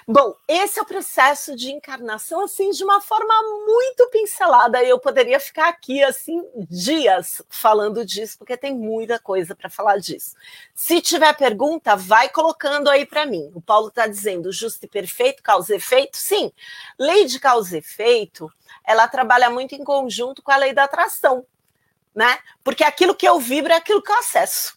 [0.07, 3.33] Bom, esse é o processo de encarnação, assim, de uma forma
[3.65, 4.83] muito pincelada.
[4.83, 10.35] Eu poderia ficar aqui, assim, dias falando disso, porque tem muita coisa para falar disso.
[10.73, 13.51] Se tiver pergunta, vai colocando aí para mim.
[13.53, 16.17] O Paulo está dizendo justo e perfeito, causa e efeito.
[16.17, 16.51] Sim,
[16.97, 18.51] lei de causa e efeito,
[18.85, 21.45] ela trabalha muito em conjunto com a lei da atração,
[22.15, 22.39] né?
[22.63, 24.75] Porque aquilo que eu vibro é aquilo que eu acesso.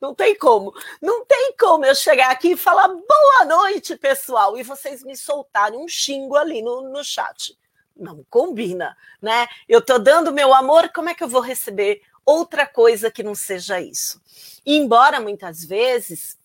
[0.00, 0.72] Não tem como.
[1.02, 5.78] Não tem como eu chegar aqui e falar boa noite, pessoal, e vocês me soltarem
[5.78, 7.58] um xingo ali no, no chat.
[7.96, 9.48] Não combina, né?
[9.68, 13.34] Eu tô dando meu amor, como é que eu vou receber outra coisa que não
[13.34, 14.20] seja isso.
[14.64, 16.38] E embora muitas vezes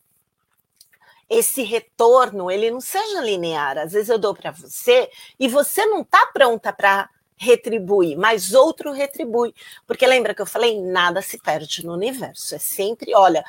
[1.29, 6.01] esse retorno ele não seja linear, às vezes eu dou para você e você não
[6.01, 9.53] está pronta para retribuir, mas outro retribui.
[9.85, 12.55] Porque lembra que eu falei, nada se perde no universo.
[12.55, 13.43] É sempre, olha,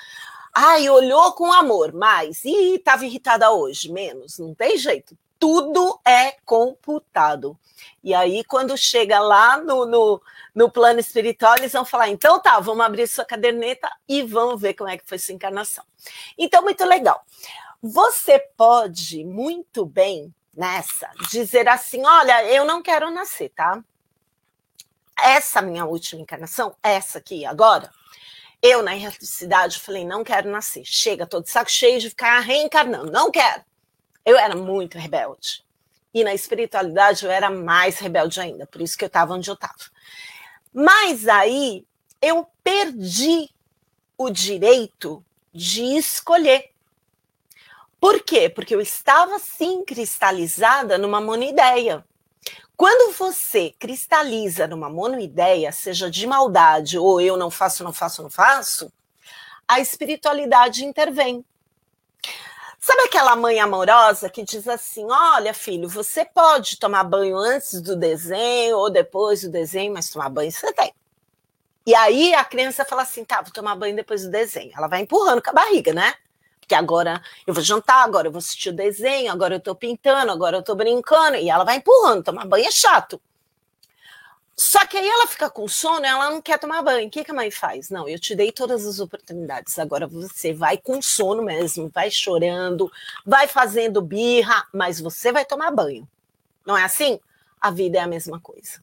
[0.52, 5.16] ai, olhou com amor, mas e estava irritada hoje, menos, não tem jeito.
[5.38, 7.58] Tudo é computado.
[8.02, 10.22] E aí, quando chega lá no, no,
[10.54, 14.74] no plano espiritual, eles vão falar: então tá, vamos abrir sua caderneta e vamos ver
[14.74, 15.84] como é que foi sua encarnação.
[16.38, 17.22] Então, muito legal.
[17.82, 23.82] Você pode muito bem nessa, dizer assim: olha, eu não quero nascer, tá?
[25.18, 27.90] Essa minha última encarnação, essa aqui agora,
[28.60, 30.84] eu na erraticidade falei: não quero nascer.
[30.84, 33.62] Chega, tô de saco cheio de ficar reencarnando, não quero.
[34.24, 35.64] Eu era muito rebelde.
[36.12, 39.54] E na espiritualidade eu era mais rebelde ainda, por isso que eu estava onde eu
[39.54, 39.74] estava.
[40.72, 41.84] Mas aí
[42.22, 43.50] eu perdi
[44.16, 46.73] o direito de escolher.
[48.04, 48.50] Por quê?
[48.50, 52.04] Porque eu estava sim cristalizada numa monoideia.
[52.76, 58.28] Quando você cristaliza numa monoideia, seja de maldade ou eu não faço, não faço, não
[58.28, 58.92] faço,
[59.66, 61.42] a espiritualidade intervém.
[62.78, 67.96] Sabe aquela mãe amorosa que diz assim: olha, filho, você pode tomar banho antes do
[67.96, 70.92] desenho ou depois do desenho, mas tomar banho você tem.
[71.86, 74.72] E aí a criança fala assim: tá, vou tomar banho depois do desenho.
[74.76, 76.12] Ela vai empurrando com a barriga, né?
[76.64, 80.32] Porque agora eu vou jantar, agora eu vou assistir o desenho, agora eu tô pintando,
[80.32, 83.20] agora eu tô brincando, e ela vai empurrando, tomar banho é chato.
[84.56, 87.08] Só que aí ela fica com sono, ela não quer tomar banho.
[87.08, 87.90] O que, que a mãe faz?
[87.90, 89.78] Não, eu te dei todas as oportunidades.
[89.78, 92.90] Agora você vai com sono mesmo, vai chorando,
[93.26, 96.08] vai fazendo birra, mas você vai tomar banho.
[96.64, 97.18] Não é assim?
[97.60, 98.82] A vida é a mesma coisa.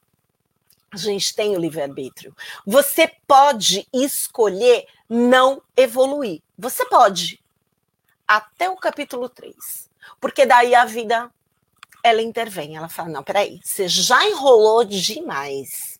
[0.91, 2.35] A gente tem o livre-arbítrio.
[2.67, 6.41] Você pode escolher não evoluir.
[6.59, 7.41] Você pode
[8.31, 9.53] até o capítulo 3.
[10.19, 11.29] Porque daí a vida
[12.01, 15.99] ela intervém, ela fala: "Não, peraí, você já enrolou demais".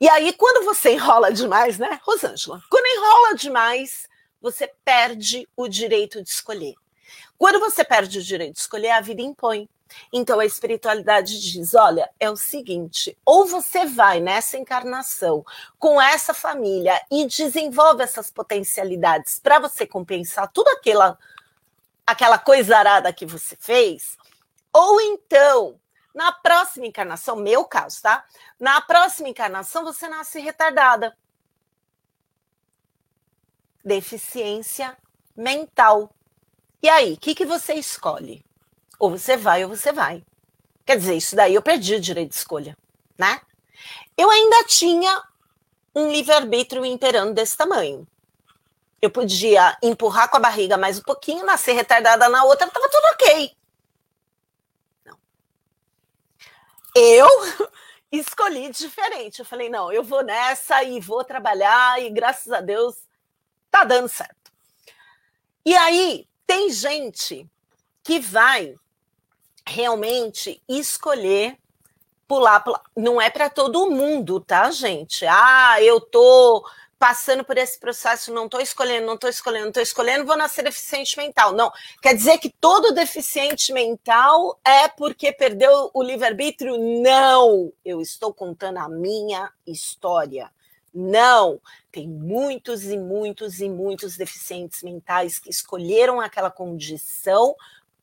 [0.00, 2.62] E aí quando você enrola demais, né, Rosângela?
[2.70, 4.06] Quando enrola demais,
[4.40, 6.74] você perde o direito de escolher.
[7.38, 9.68] Quando você perde o direito de escolher, a vida impõe.
[10.12, 15.42] Então a espiritualidade diz: olha, é o seguinte, ou você vai nessa encarnação
[15.78, 21.18] com essa família e desenvolve essas potencialidades para você compensar tudo aquela
[22.08, 24.16] aquela coisa arada que você fez,
[24.72, 25.78] ou então,
[26.14, 28.24] na próxima encarnação, meu caso, tá?
[28.58, 31.14] Na próxima encarnação você nasce retardada.
[33.84, 34.96] Deficiência
[35.36, 36.10] mental.
[36.82, 38.42] E aí, o que, que você escolhe?
[38.98, 40.24] Ou você vai ou você vai.
[40.86, 42.74] Quer dizer, isso daí eu perdi o direito de escolha,
[43.18, 43.38] né?
[44.16, 45.22] Eu ainda tinha
[45.94, 48.08] um livre-arbítrio imperando desse tamanho
[49.00, 53.04] eu podia empurrar com a barriga mais um pouquinho, nascer retardada na outra, estava tudo
[53.12, 53.56] ok.
[55.04, 55.18] Não.
[56.94, 57.28] Eu
[58.10, 59.38] escolhi diferente.
[59.38, 62.96] Eu falei, não, eu vou nessa e vou trabalhar, e graças a Deus
[63.70, 64.52] tá dando certo.
[65.64, 67.46] E aí, tem gente
[68.02, 68.74] que vai
[69.66, 71.58] realmente escolher
[72.26, 72.82] pular, pular.
[72.96, 75.26] Não é para todo mundo, tá, gente?
[75.26, 76.66] Ah, eu tô
[76.98, 80.64] passando por esse processo, não estou escolhendo, não estou escolhendo, não estou escolhendo, vou nascer
[80.64, 81.52] deficiente mental.
[81.52, 81.72] Não,
[82.02, 86.76] quer dizer que todo deficiente mental é porque perdeu o livre-arbítrio?
[87.02, 90.50] Não, eu estou contando a minha história.
[90.92, 91.60] Não,
[91.92, 97.54] tem muitos e muitos e muitos deficientes mentais que escolheram aquela condição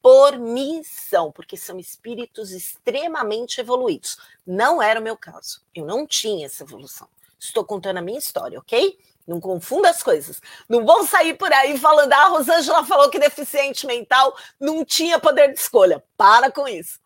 [0.01, 4.17] por missão, porque são espíritos extremamente evoluídos.
[4.45, 5.63] Não era o meu caso.
[5.73, 7.09] Eu não tinha essa evolução.
[7.47, 8.97] Estou contando a minha história, ok?
[9.27, 10.41] Não confunda as coisas.
[10.69, 15.19] Não vão sair por aí falando, ah, a Rosângela falou que deficiente mental não tinha
[15.19, 16.03] poder de escolha.
[16.15, 16.99] Para com isso.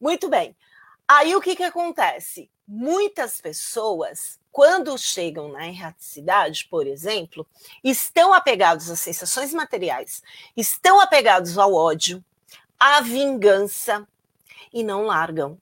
[0.00, 0.56] Muito bem.
[1.06, 2.50] Aí o que, que acontece?
[2.66, 7.46] Muitas pessoas, quando chegam na erraticidade, por exemplo,
[7.82, 10.22] estão apegados às sensações materiais,
[10.54, 12.22] estão apegados ao ódio,
[12.78, 14.06] à vingança
[14.72, 15.58] e não largam.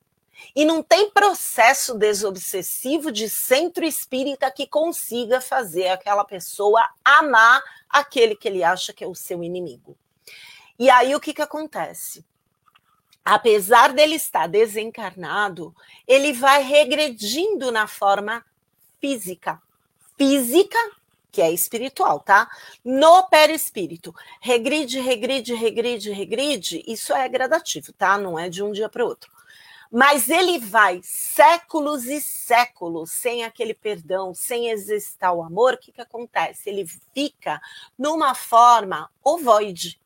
[0.55, 8.37] E não tem processo desobsessivo de centro espírita que consiga fazer aquela pessoa amar aquele
[8.37, 9.97] que ele acha que é o seu inimigo.
[10.78, 12.24] E aí o que, que acontece?
[13.24, 15.74] Apesar dele estar desencarnado,
[16.07, 18.45] ele vai regredindo na forma
[19.01, 19.61] física.
[20.16, 20.78] Física,
[21.32, 22.49] que é espiritual, tá?
[22.84, 24.14] No perispírito.
[24.41, 28.16] Regride, regride, regride, regride, isso é gradativo, tá?
[28.16, 29.36] Não é de um dia para o outro
[29.91, 35.93] mas ele vai séculos e séculos sem aquele perdão, sem exercitar o amor, o que,
[35.93, 36.68] que acontece?
[36.68, 37.61] Ele fica
[37.99, 40.01] numa forma ovoide,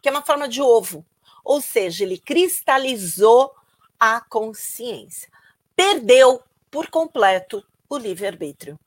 [0.00, 1.04] que é uma forma de ovo.
[1.44, 3.54] Ou seja, ele cristalizou
[3.98, 5.28] a consciência.
[5.74, 8.78] Perdeu por completo o livre-arbítrio.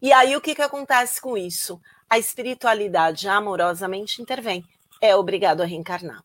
[0.00, 1.80] E aí o que, que acontece com isso?
[2.08, 4.64] A espiritualidade amorosamente intervém.
[5.00, 6.24] É obrigado a reencarnar.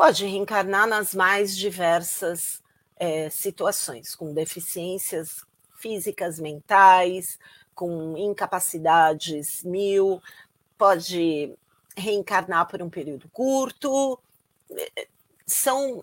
[0.00, 2.62] Pode reencarnar nas mais diversas
[2.96, 5.44] é, situações, com deficiências
[5.76, 7.38] físicas, mentais,
[7.74, 10.22] com incapacidades mil,
[10.78, 11.54] pode
[11.94, 14.18] reencarnar por um período curto.
[15.46, 16.02] São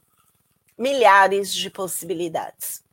[0.78, 2.86] milhares de possibilidades.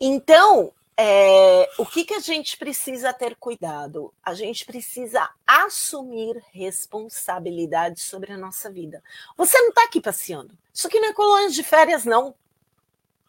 [0.00, 0.72] Então,
[1.02, 4.12] é, o que, que a gente precisa ter cuidado?
[4.22, 9.02] A gente precisa assumir responsabilidade sobre a nossa vida.
[9.34, 10.58] Você não está aqui passeando.
[10.74, 12.34] Isso aqui não é colônia de férias, não.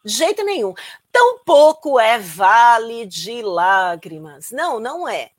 [0.04, 0.74] De jeito nenhum.
[1.10, 4.50] Tampouco é vale de lágrimas.
[4.50, 5.30] Não, não é.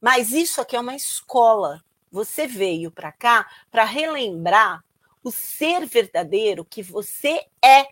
[0.00, 1.84] Mas isso aqui é uma escola.
[2.10, 4.82] Você veio para cá para relembrar
[5.22, 7.86] o ser verdadeiro que você é.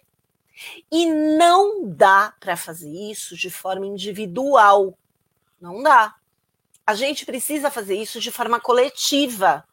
[0.91, 4.97] E não dá para fazer isso de forma individual.
[5.61, 6.15] Não dá.
[6.87, 9.65] A gente precisa fazer isso de forma coletiva.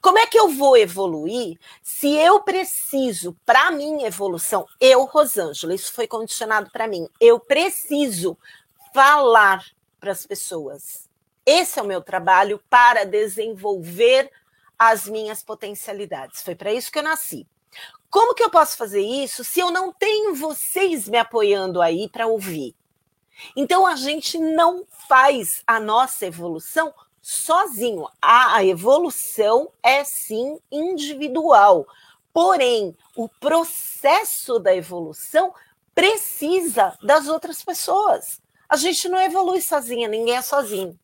[0.00, 5.92] Como é que eu vou evoluir se eu preciso, para minha evolução, eu, Rosângela, isso
[5.92, 8.36] foi condicionado para mim, eu preciso
[8.92, 9.64] falar
[10.00, 11.08] para as pessoas.
[11.44, 14.30] Esse é o meu trabalho para desenvolver
[14.78, 16.42] as minhas potencialidades.
[16.42, 17.46] Foi para isso que eu nasci.
[18.10, 22.26] Como que eu posso fazer isso se eu não tenho vocês me apoiando aí para
[22.26, 22.74] ouvir?
[23.54, 28.08] Então a gente não faz a nossa evolução sozinho.
[28.20, 31.86] A evolução é sim individual.
[32.32, 35.52] Porém, o processo da evolução
[35.94, 38.40] precisa das outras pessoas.
[38.68, 40.98] A gente não evolui sozinha, ninguém é sozinho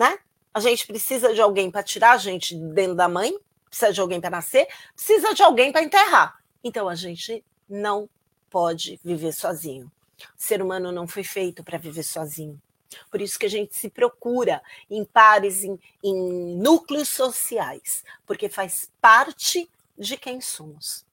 [0.00, 0.18] né?
[0.54, 3.38] A gente precisa de alguém para tirar a gente dentro da mãe,
[3.70, 6.42] precisa de alguém para nascer, precisa de alguém para enterrar.
[6.62, 8.10] Então a gente não
[8.50, 9.90] pode viver sozinho.
[10.18, 12.60] O ser humano não foi feito para viver sozinho.
[13.08, 14.60] Por isso que a gente se procura
[14.90, 21.06] em pares, em, em núcleos sociais, porque faz parte de quem somos.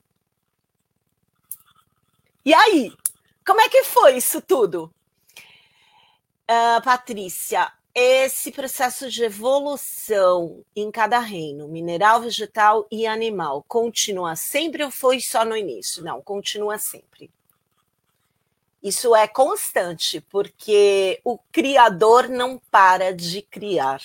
[2.43, 2.91] E aí,
[3.45, 4.91] como é que foi isso tudo?
[6.49, 14.83] Uh, Patrícia, esse processo de evolução em cada reino, mineral, vegetal e animal, continua sempre
[14.83, 16.03] ou foi só no início?
[16.03, 17.31] Não, continua sempre.
[18.83, 23.99] Isso é constante, porque o Criador não para de criar,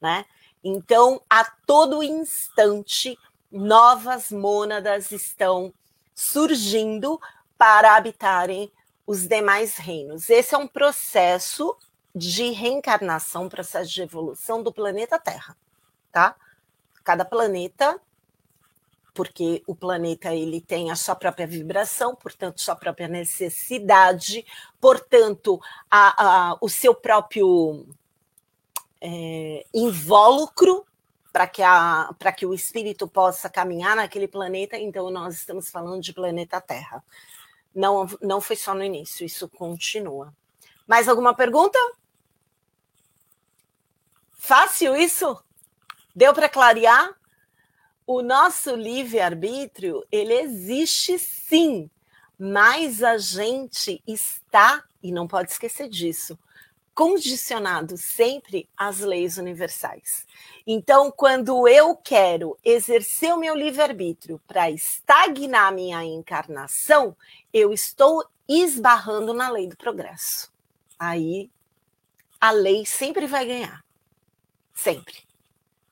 [0.00, 0.24] né?
[0.64, 3.16] Então, a todo instante,
[3.48, 5.72] novas mônadas estão
[6.12, 7.20] surgindo
[7.56, 8.72] para habitarem
[9.06, 10.28] os demais reinos.
[10.28, 11.76] Esse é um processo
[12.14, 15.56] de reencarnação, processo de evolução do planeta Terra,
[16.12, 16.36] tá?
[17.02, 18.00] Cada planeta,
[19.12, 24.46] porque o planeta ele tem a sua própria vibração, portanto, sua própria necessidade,
[24.80, 25.60] portanto,
[25.90, 27.86] a, a o seu próprio
[29.00, 30.86] é, invólucro
[31.32, 31.62] para que,
[32.36, 37.04] que o espírito possa caminhar naquele planeta, então nós estamos falando de planeta Terra.
[37.74, 40.32] Não, não foi só no início, isso continua.
[40.86, 41.76] Mais alguma pergunta?
[44.46, 45.42] Fácil isso?
[46.14, 47.14] Deu para clarear?
[48.06, 51.90] O nosso livre-arbítrio, ele existe sim,
[52.38, 56.38] mas a gente está, e não pode esquecer disso,
[56.94, 60.26] condicionado sempre às leis universais.
[60.66, 67.16] Então, quando eu quero exercer o meu livre-arbítrio para estagnar minha encarnação,
[67.50, 70.52] eu estou esbarrando na lei do progresso.
[70.98, 71.50] Aí
[72.38, 73.83] a lei sempre vai ganhar.
[74.74, 75.22] Sempre.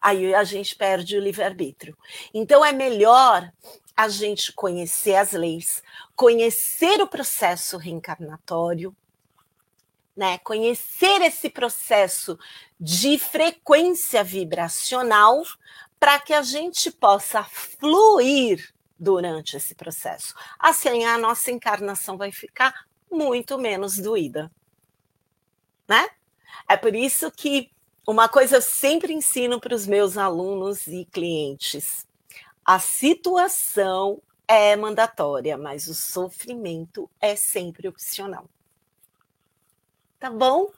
[0.01, 1.97] Aí a gente perde o livre-arbítrio.
[2.35, 3.51] Então é melhor
[3.97, 5.83] a gente conhecer as leis,
[6.17, 8.95] conhecer o processo reencarnatório,
[10.17, 10.39] né?
[10.39, 12.39] Conhecer esse processo
[12.81, 15.43] de frequência vibracional
[16.01, 20.35] para que a gente possa fluir durante esse processo.
[20.59, 24.51] Assim a nossa encarnação vai ficar muito menos doída,
[25.89, 26.09] né?
[26.69, 27.71] É por isso que
[28.07, 32.07] uma coisa eu sempre ensino para os meus alunos e clientes:
[32.65, 38.49] a situação é mandatória, mas o sofrimento é sempre opcional.
[40.19, 40.71] Tá bom?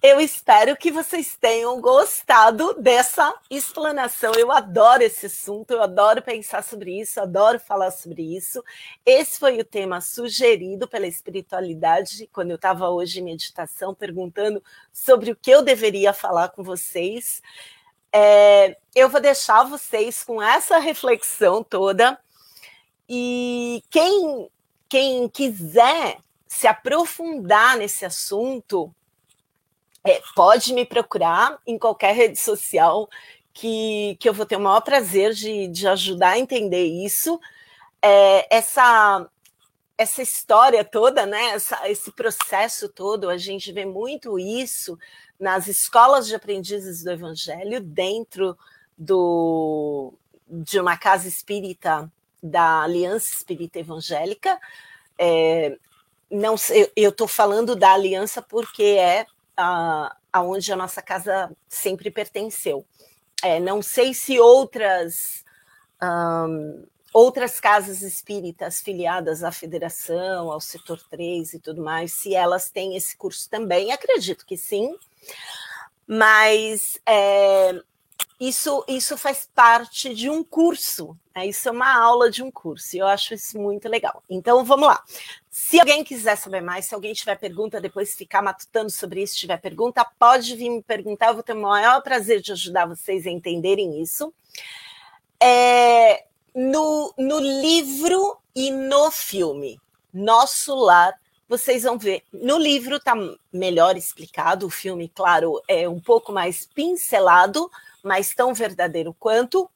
[0.00, 4.32] Eu espero que vocês tenham gostado dessa explanação.
[4.34, 8.62] Eu adoro esse assunto, eu adoro pensar sobre isso, adoro falar sobre isso.
[9.04, 15.32] Esse foi o tema sugerido pela espiritualidade quando eu estava hoje em meditação, perguntando sobre
[15.32, 17.42] o que eu deveria falar com vocês.
[18.12, 22.16] É, eu vou deixar vocês com essa reflexão toda.
[23.08, 24.48] E quem,
[24.88, 28.94] quem quiser se aprofundar nesse assunto,
[30.04, 33.08] é, pode me procurar em qualquer rede social,
[33.52, 37.40] que, que eu vou ter o maior prazer de, de ajudar a entender isso.
[38.00, 39.28] É, essa,
[39.96, 44.96] essa história toda, né, essa, esse processo todo, a gente vê muito isso
[45.38, 48.56] nas escolas de aprendizes do Evangelho, dentro
[48.96, 50.12] do,
[50.48, 52.10] de uma casa espírita
[52.42, 54.58] da Aliança Espírita Evangélica.
[55.18, 55.76] É,
[56.30, 56.54] não
[56.94, 59.26] eu estou falando da aliança porque é
[59.58, 62.86] a, aonde a nossa casa sempre pertenceu.
[63.42, 65.44] É, não sei se outras
[66.02, 72.70] um, outras casas espíritas filiadas à federação, ao setor 3 e tudo mais, se elas
[72.70, 74.94] têm esse curso também, acredito que sim,
[76.06, 77.80] mas é,
[78.38, 81.46] isso, isso faz parte de um curso, né?
[81.46, 84.22] isso é uma aula de um curso, e eu acho isso muito legal.
[84.28, 85.02] Então, vamos lá.
[85.60, 89.56] Se alguém quiser saber mais, se alguém tiver pergunta, depois ficar matutando sobre isso, tiver
[89.60, 93.30] pergunta, pode vir me perguntar, eu vou ter o maior prazer de ajudar vocês a
[93.30, 94.32] entenderem isso.
[95.42, 99.80] É, no, no livro e no filme,
[100.14, 102.22] Nosso Lar, vocês vão ver.
[102.32, 103.14] No livro está
[103.52, 107.68] melhor explicado, o filme, claro, é um pouco mais pincelado,
[108.00, 109.68] mas tão verdadeiro quanto.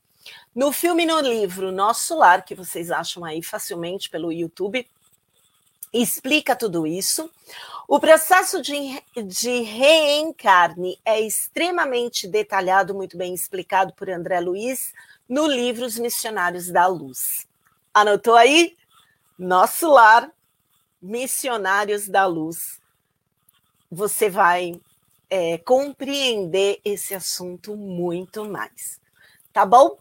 [0.54, 4.86] No filme e no livro Nosso Lar, que vocês acham aí facilmente pelo YouTube,
[5.92, 7.30] explica tudo isso.
[7.86, 14.94] O processo de, de reencarne é extremamente detalhado, muito bem explicado por André Luiz
[15.28, 17.46] no livro Os Missionários da Luz.
[17.92, 18.76] Anotou aí?
[19.38, 20.30] Nosso Lar,
[21.00, 22.80] Missionários da Luz.
[23.90, 24.80] Você vai
[25.28, 29.00] é, compreender esse assunto muito mais.
[29.52, 29.98] Tá bom?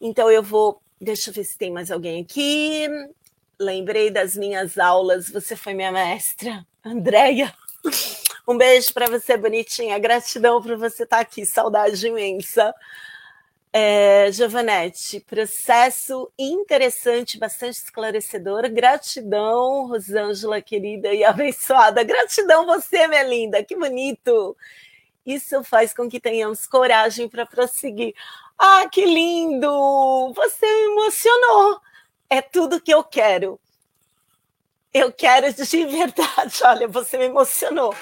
[0.00, 0.80] Então eu vou.
[1.00, 2.88] Deixa eu ver se tem mais alguém aqui.
[3.58, 5.30] Lembrei das minhas aulas.
[5.30, 7.52] Você foi minha mestra, Andréia.
[8.46, 9.98] Um beijo para você, bonitinha.
[9.98, 11.44] Gratidão por você estar tá aqui.
[11.44, 12.74] Saudade imensa.
[13.72, 14.30] É,
[15.26, 18.70] processo interessante, bastante esclarecedor.
[18.70, 22.02] Gratidão, Rosângela, querida e abençoada.
[22.02, 24.56] Gratidão você, minha linda, que bonito.
[25.26, 28.14] Isso faz com que tenhamos coragem para prosseguir.
[28.58, 30.32] Ah, que lindo!
[30.34, 31.80] Você me emocionou.
[32.28, 33.60] É tudo que eu quero.
[34.92, 36.60] Eu quero de verdade.
[36.64, 37.94] Olha, você me emocionou.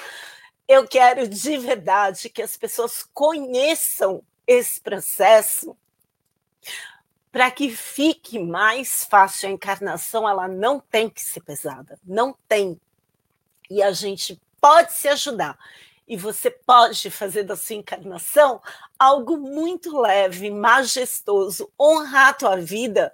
[0.67, 5.77] Eu quero de verdade que as pessoas conheçam esse processo
[7.31, 12.79] para que fique mais fácil a encarnação, ela não tem que ser pesada, não tem.
[13.69, 15.59] E a gente pode se ajudar.
[16.07, 18.61] E você pode fazer da sua encarnação
[18.97, 23.13] algo muito leve, majestoso, honrar a tua vida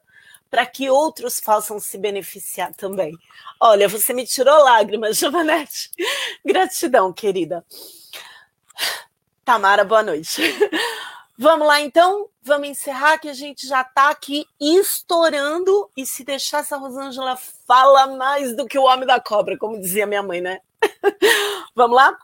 [0.52, 3.18] para que outros possam se beneficiar também.
[3.58, 5.89] Olha, você me tirou lágrimas, Giovanete.
[6.45, 7.66] Gratidão, querida.
[9.45, 10.41] Tamara, boa noite.
[11.39, 12.30] Vamos lá, então?
[12.43, 15.89] Vamos encerrar que a gente já está aqui estourando.
[15.95, 20.06] E se deixar essa Rosângela fala mais do que o homem da cobra, como dizia
[20.06, 20.60] minha mãe, né?
[21.74, 22.16] Vamos lá?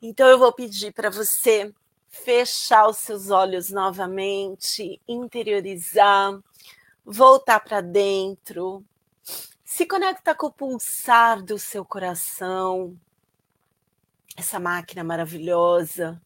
[0.00, 1.72] Então eu vou pedir para você
[2.08, 6.38] fechar os seus olhos novamente, interiorizar,
[7.04, 8.84] voltar para dentro,
[9.64, 12.98] se conecta com o pulsar do seu coração,
[14.36, 16.20] essa máquina maravilhosa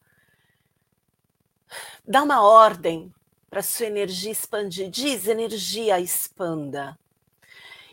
[2.06, 3.12] dá uma ordem
[3.50, 4.90] para sua energia expandir.
[4.90, 6.98] Diz energia expanda.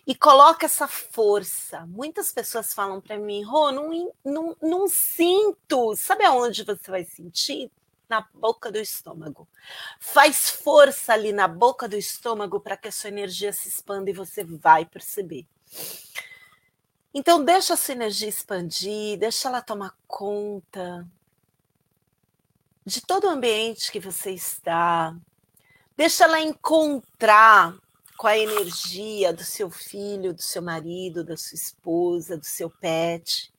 [0.06, 1.86] E coloca essa força.
[1.86, 5.96] Muitas pessoas falam para mim, Rô, não, não, não sinto.
[5.96, 7.72] Sabe aonde você vai sentir?
[8.14, 9.48] Na boca do estômago.
[10.00, 14.14] Faz força ali na boca do estômago para que a sua energia se expanda e
[14.14, 15.48] você vai perceber.
[17.12, 21.08] Então, deixa a sua energia expandir, deixa ela tomar conta
[22.86, 25.18] de todo o ambiente que você está.
[25.98, 27.76] Deixa ela encontrar
[28.16, 33.52] com a energia do seu filho, do seu marido, da sua esposa, do seu pet,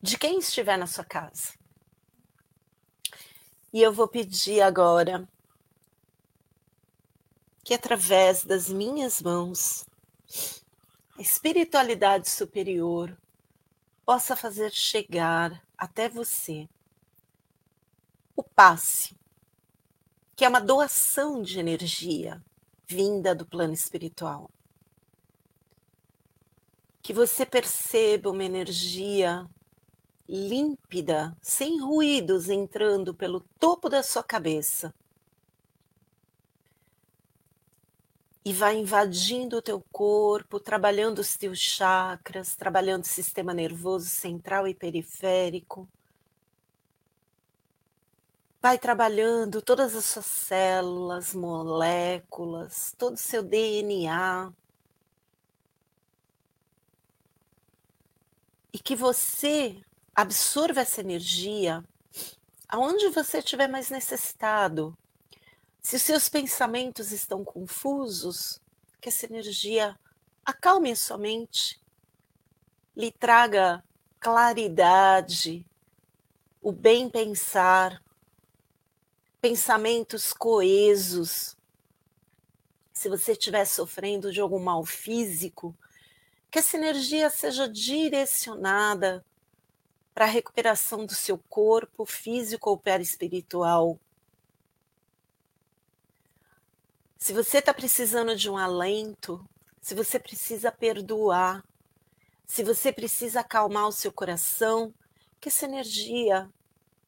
[0.00, 1.55] de quem estiver na sua casa.
[3.76, 5.28] E eu vou pedir agora
[7.62, 9.84] que através das minhas mãos,
[11.18, 13.14] a espiritualidade superior
[14.02, 16.66] possa fazer chegar até você
[18.34, 19.14] o passe,
[20.34, 22.42] que é uma doação de energia
[22.86, 24.50] vinda do plano espiritual.
[27.02, 29.46] Que você perceba uma energia
[30.28, 34.94] límpida, sem ruídos entrando pelo topo da sua cabeça.
[38.44, 44.68] E vai invadindo o teu corpo, trabalhando os teus chakras, trabalhando o sistema nervoso central
[44.68, 45.88] e periférico.
[48.62, 54.52] Vai trabalhando todas as suas células, moléculas, todo o seu DNA.
[58.72, 59.80] E que você
[60.16, 61.84] absorva essa energia
[62.66, 64.96] aonde você estiver mais necessitado.
[65.82, 68.58] Se os seus pensamentos estão confusos,
[68.98, 69.96] que essa energia
[70.42, 71.78] acalme a sua mente,
[72.96, 73.84] lhe traga
[74.18, 75.66] claridade,
[76.62, 78.02] o bem pensar,
[79.38, 81.54] pensamentos coesos.
[82.90, 85.76] Se você estiver sofrendo de algum mal físico,
[86.50, 89.22] que essa energia seja direcionada
[90.16, 94.00] para a recuperação do seu corpo físico ou perispiritual.
[97.18, 99.46] Se você está precisando de um alento,
[99.78, 101.62] se você precisa perdoar,
[102.46, 104.94] se você precisa acalmar o seu coração,
[105.38, 106.50] que essa energia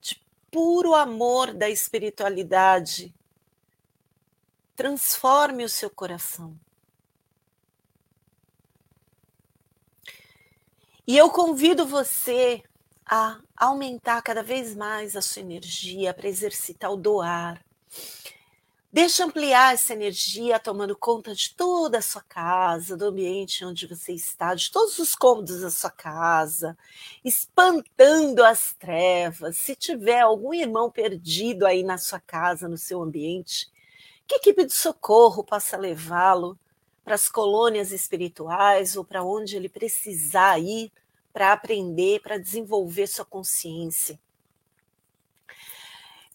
[0.02, 3.14] de puro amor da espiritualidade
[4.76, 6.60] transforme o seu coração.
[11.06, 12.62] E eu convido você
[13.08, 17.64] a aumentar cada vez mais a sua energia para exercitar o doar.
[18.90, 24.12] Deixa ampliar essa energia tomando conta de toda a sua casa, do ambiente onde você
[24.12, 26.76] está, de todos os cômodos da sua casa,
[27.24, 29.58] espantando as trevas.
[29.58, 33.70] Se tiver algum irmão perdido aí na sua casa, no seu ambiente,
[34.26, 36.58] que equipe de socorro possa levá-lo
[37.04, 40.90] para as colônias espirituais ou para onde ele precisar ir
[41.38, 44.18] para aprender, para desenvolver sua consciência.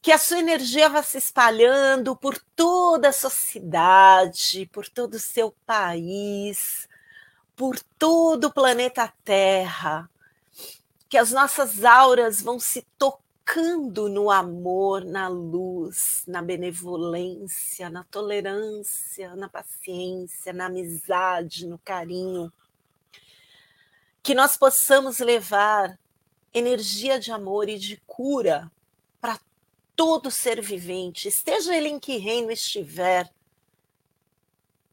[0.01, 5.19] Que a sua energia vá se espalhando por toda a sua cidade, por todo o
[5.19, 6.87] seu país,
[7.53, 10.09] por todo o planeta Terra.
[11.09, 19.35] Que as nossas auras vão se tocando no amor, na luz, na benevolência, na tolerância,
[19.35, 22.49] na paciência, na amizade, no carinho
[24.23, 25.99] que nós possamos levar
[26.53, 28.71] energia de amor e de cura
[29.19, 29.37] para
[29.97, 33.29] todo ser vivente, esteja ele em que reino estiver,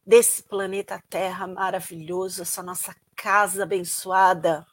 [0.05, 4.67] desse planeta Terra maravilhoso, essa nossa casa abençoada.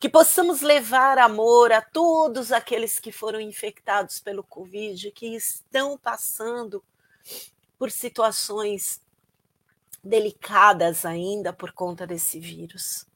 [0.00, 6.82] Que possamos levar amor a todos aqueles que foram infectados pelo Covid, que estão passando
[7.78, 9.00] por situações
[10.02, 13.06] delicadas ainda por conta desse vírus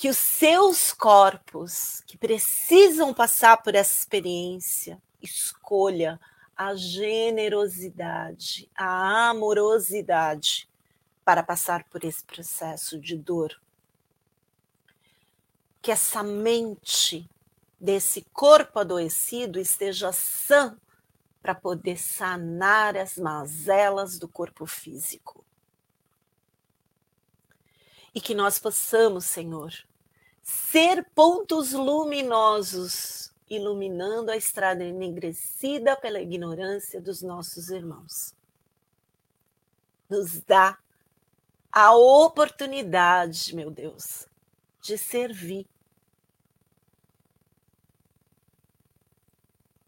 [0.00, 6.18] que os seus corpos, que precisam passar por essa experiência, escolha
[6.56, 10.66] a generosidade, a amorosidade
[11.22, 13.60] para passar por esse processo de dor.
[15.82, 17.28] Que essa mente
[17.78, 20.78] desse corpo adoecido esteja sã
[21.42, 25.44] para poder sanar as mazelas do corpo físico.
[28.14, 29.70] E que nós possamos, Senhor,
[30.50, 38.34] ser pontos luminosos, iluminando a estrada enegrecida pela ignorância dos nossos irmãos.
[40.08, 40.78] Nos dá
[41.70, 44.26] a oportunidade, meu Deus,
[44.80, 45.66] de servir.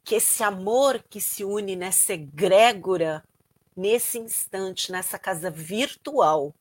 [0.04, 3.24] Que esse amor que se une nessa egrégora,
[3.76, 6.54] nesse instante, nessa casa virtual,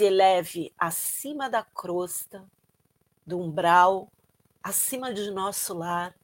[0.00, 2.50] se eleve acima da crosta,
[3.26, 4.10] do umbral,
[4.62, 6.16] acima de nosso lar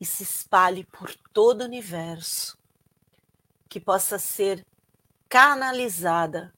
[0.00, 2.56] e se espalhe por todo o universo,
[3.68, 4.64] que possa ser
[5.28, 6.54] canalizada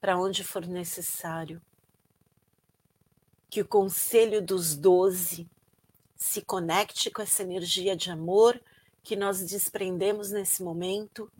[0.00, 1.62] para onde for necessário.
[3.48, 5.48] Que o conselho dos doze
[6.16, 8.60] se conecte com essa energia de amor
[9.04, 11.30] que nós desprendemos nesse momento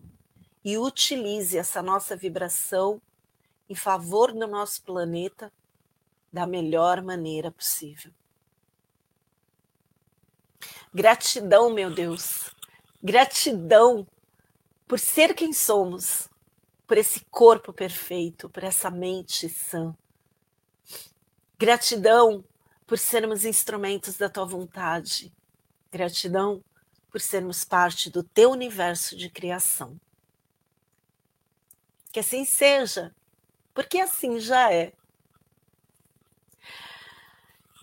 [0.65, 3.03] e utilize essa nossa vibração
[3.69, 5.53] em favor do nosso planeta
[6.33, 8.13] da melhor maneira possível.
[10.93, 12.55] Gratidão, meu Deus,
[13.03, 14.07] gratidão
[14.87, 16.29] por ser quem somos,
[16.87, 19.97] por esse corpo perfeito, por essa mente sã.
[21.59, 22.45] Gratidão
[22.87, 25.33] por sermos instrumentos da tua vontade.
[25.91, 26.63] Gratidão
[27.11, 29.99] por sermos parte do teu universo de criação.
[32.13, 33.15] Que assim seja,
[33.75, 34.93] porque assim já é.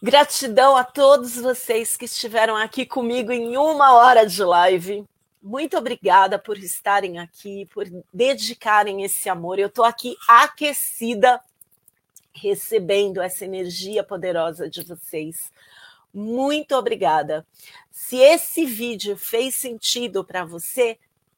[0.02, 5.06] Gratidão a todos vocês que estiveram aqui comigo em uma hora de live.
[5.44, 9.60] Muito obrigada por estarem aqui, por dedicarem esse amor.
[9.60, 11.40] Eu estou aqui aquecida,
[12.34, 15.52] recebendo essa energia poderosa de vocês.
[16.14, 17.46] Muito obrigada.
[17.92, 20.98] Se esse vídeo fez sentido para você,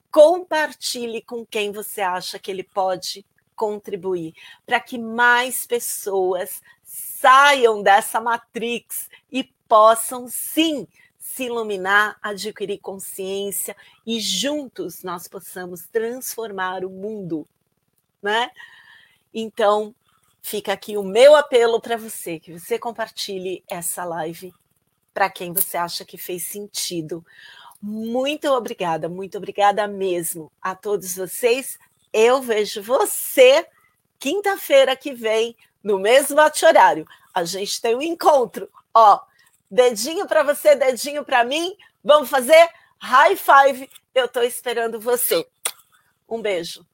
[0.09, 3.25] compartilhe com quem você acha que ele pode
[3.55, 4.33] contribuir,
[4.65, 10.87] para que mais pessoas saiam dessa matrix e possam sim
[11.17, 13.75] se iluminar, adquirir consciência
[14.05, 17.47] e juntos nós possamos transformar o mundo,
[18.21, 18.51] né?
[19.33, 19.95] Então,
[20.43, 24.53] fica aqui o meu apelo para você, que você compartilhe essa live
[25.13, 27.25] para quem você acha que fez sentido.
[27.81, 31.79] Muito obrigada, muito obrigada mesmo a todos vocês.
[32.14, 33.68] Eu vejo você
[34.20, 37.05] quinta-feira que vem no mesmo horário.
[37.34, 38.70] A gente tem um encontro.
[38.93, 39.20] Ó,
[39.70, 41.76] dedinho para você, dedinho para mim.
[42.03, 43.89] Vamos fazer high five.
[44.14, 45.45] Eu estou esperando você.
[46.30, 46.86] Um beijo.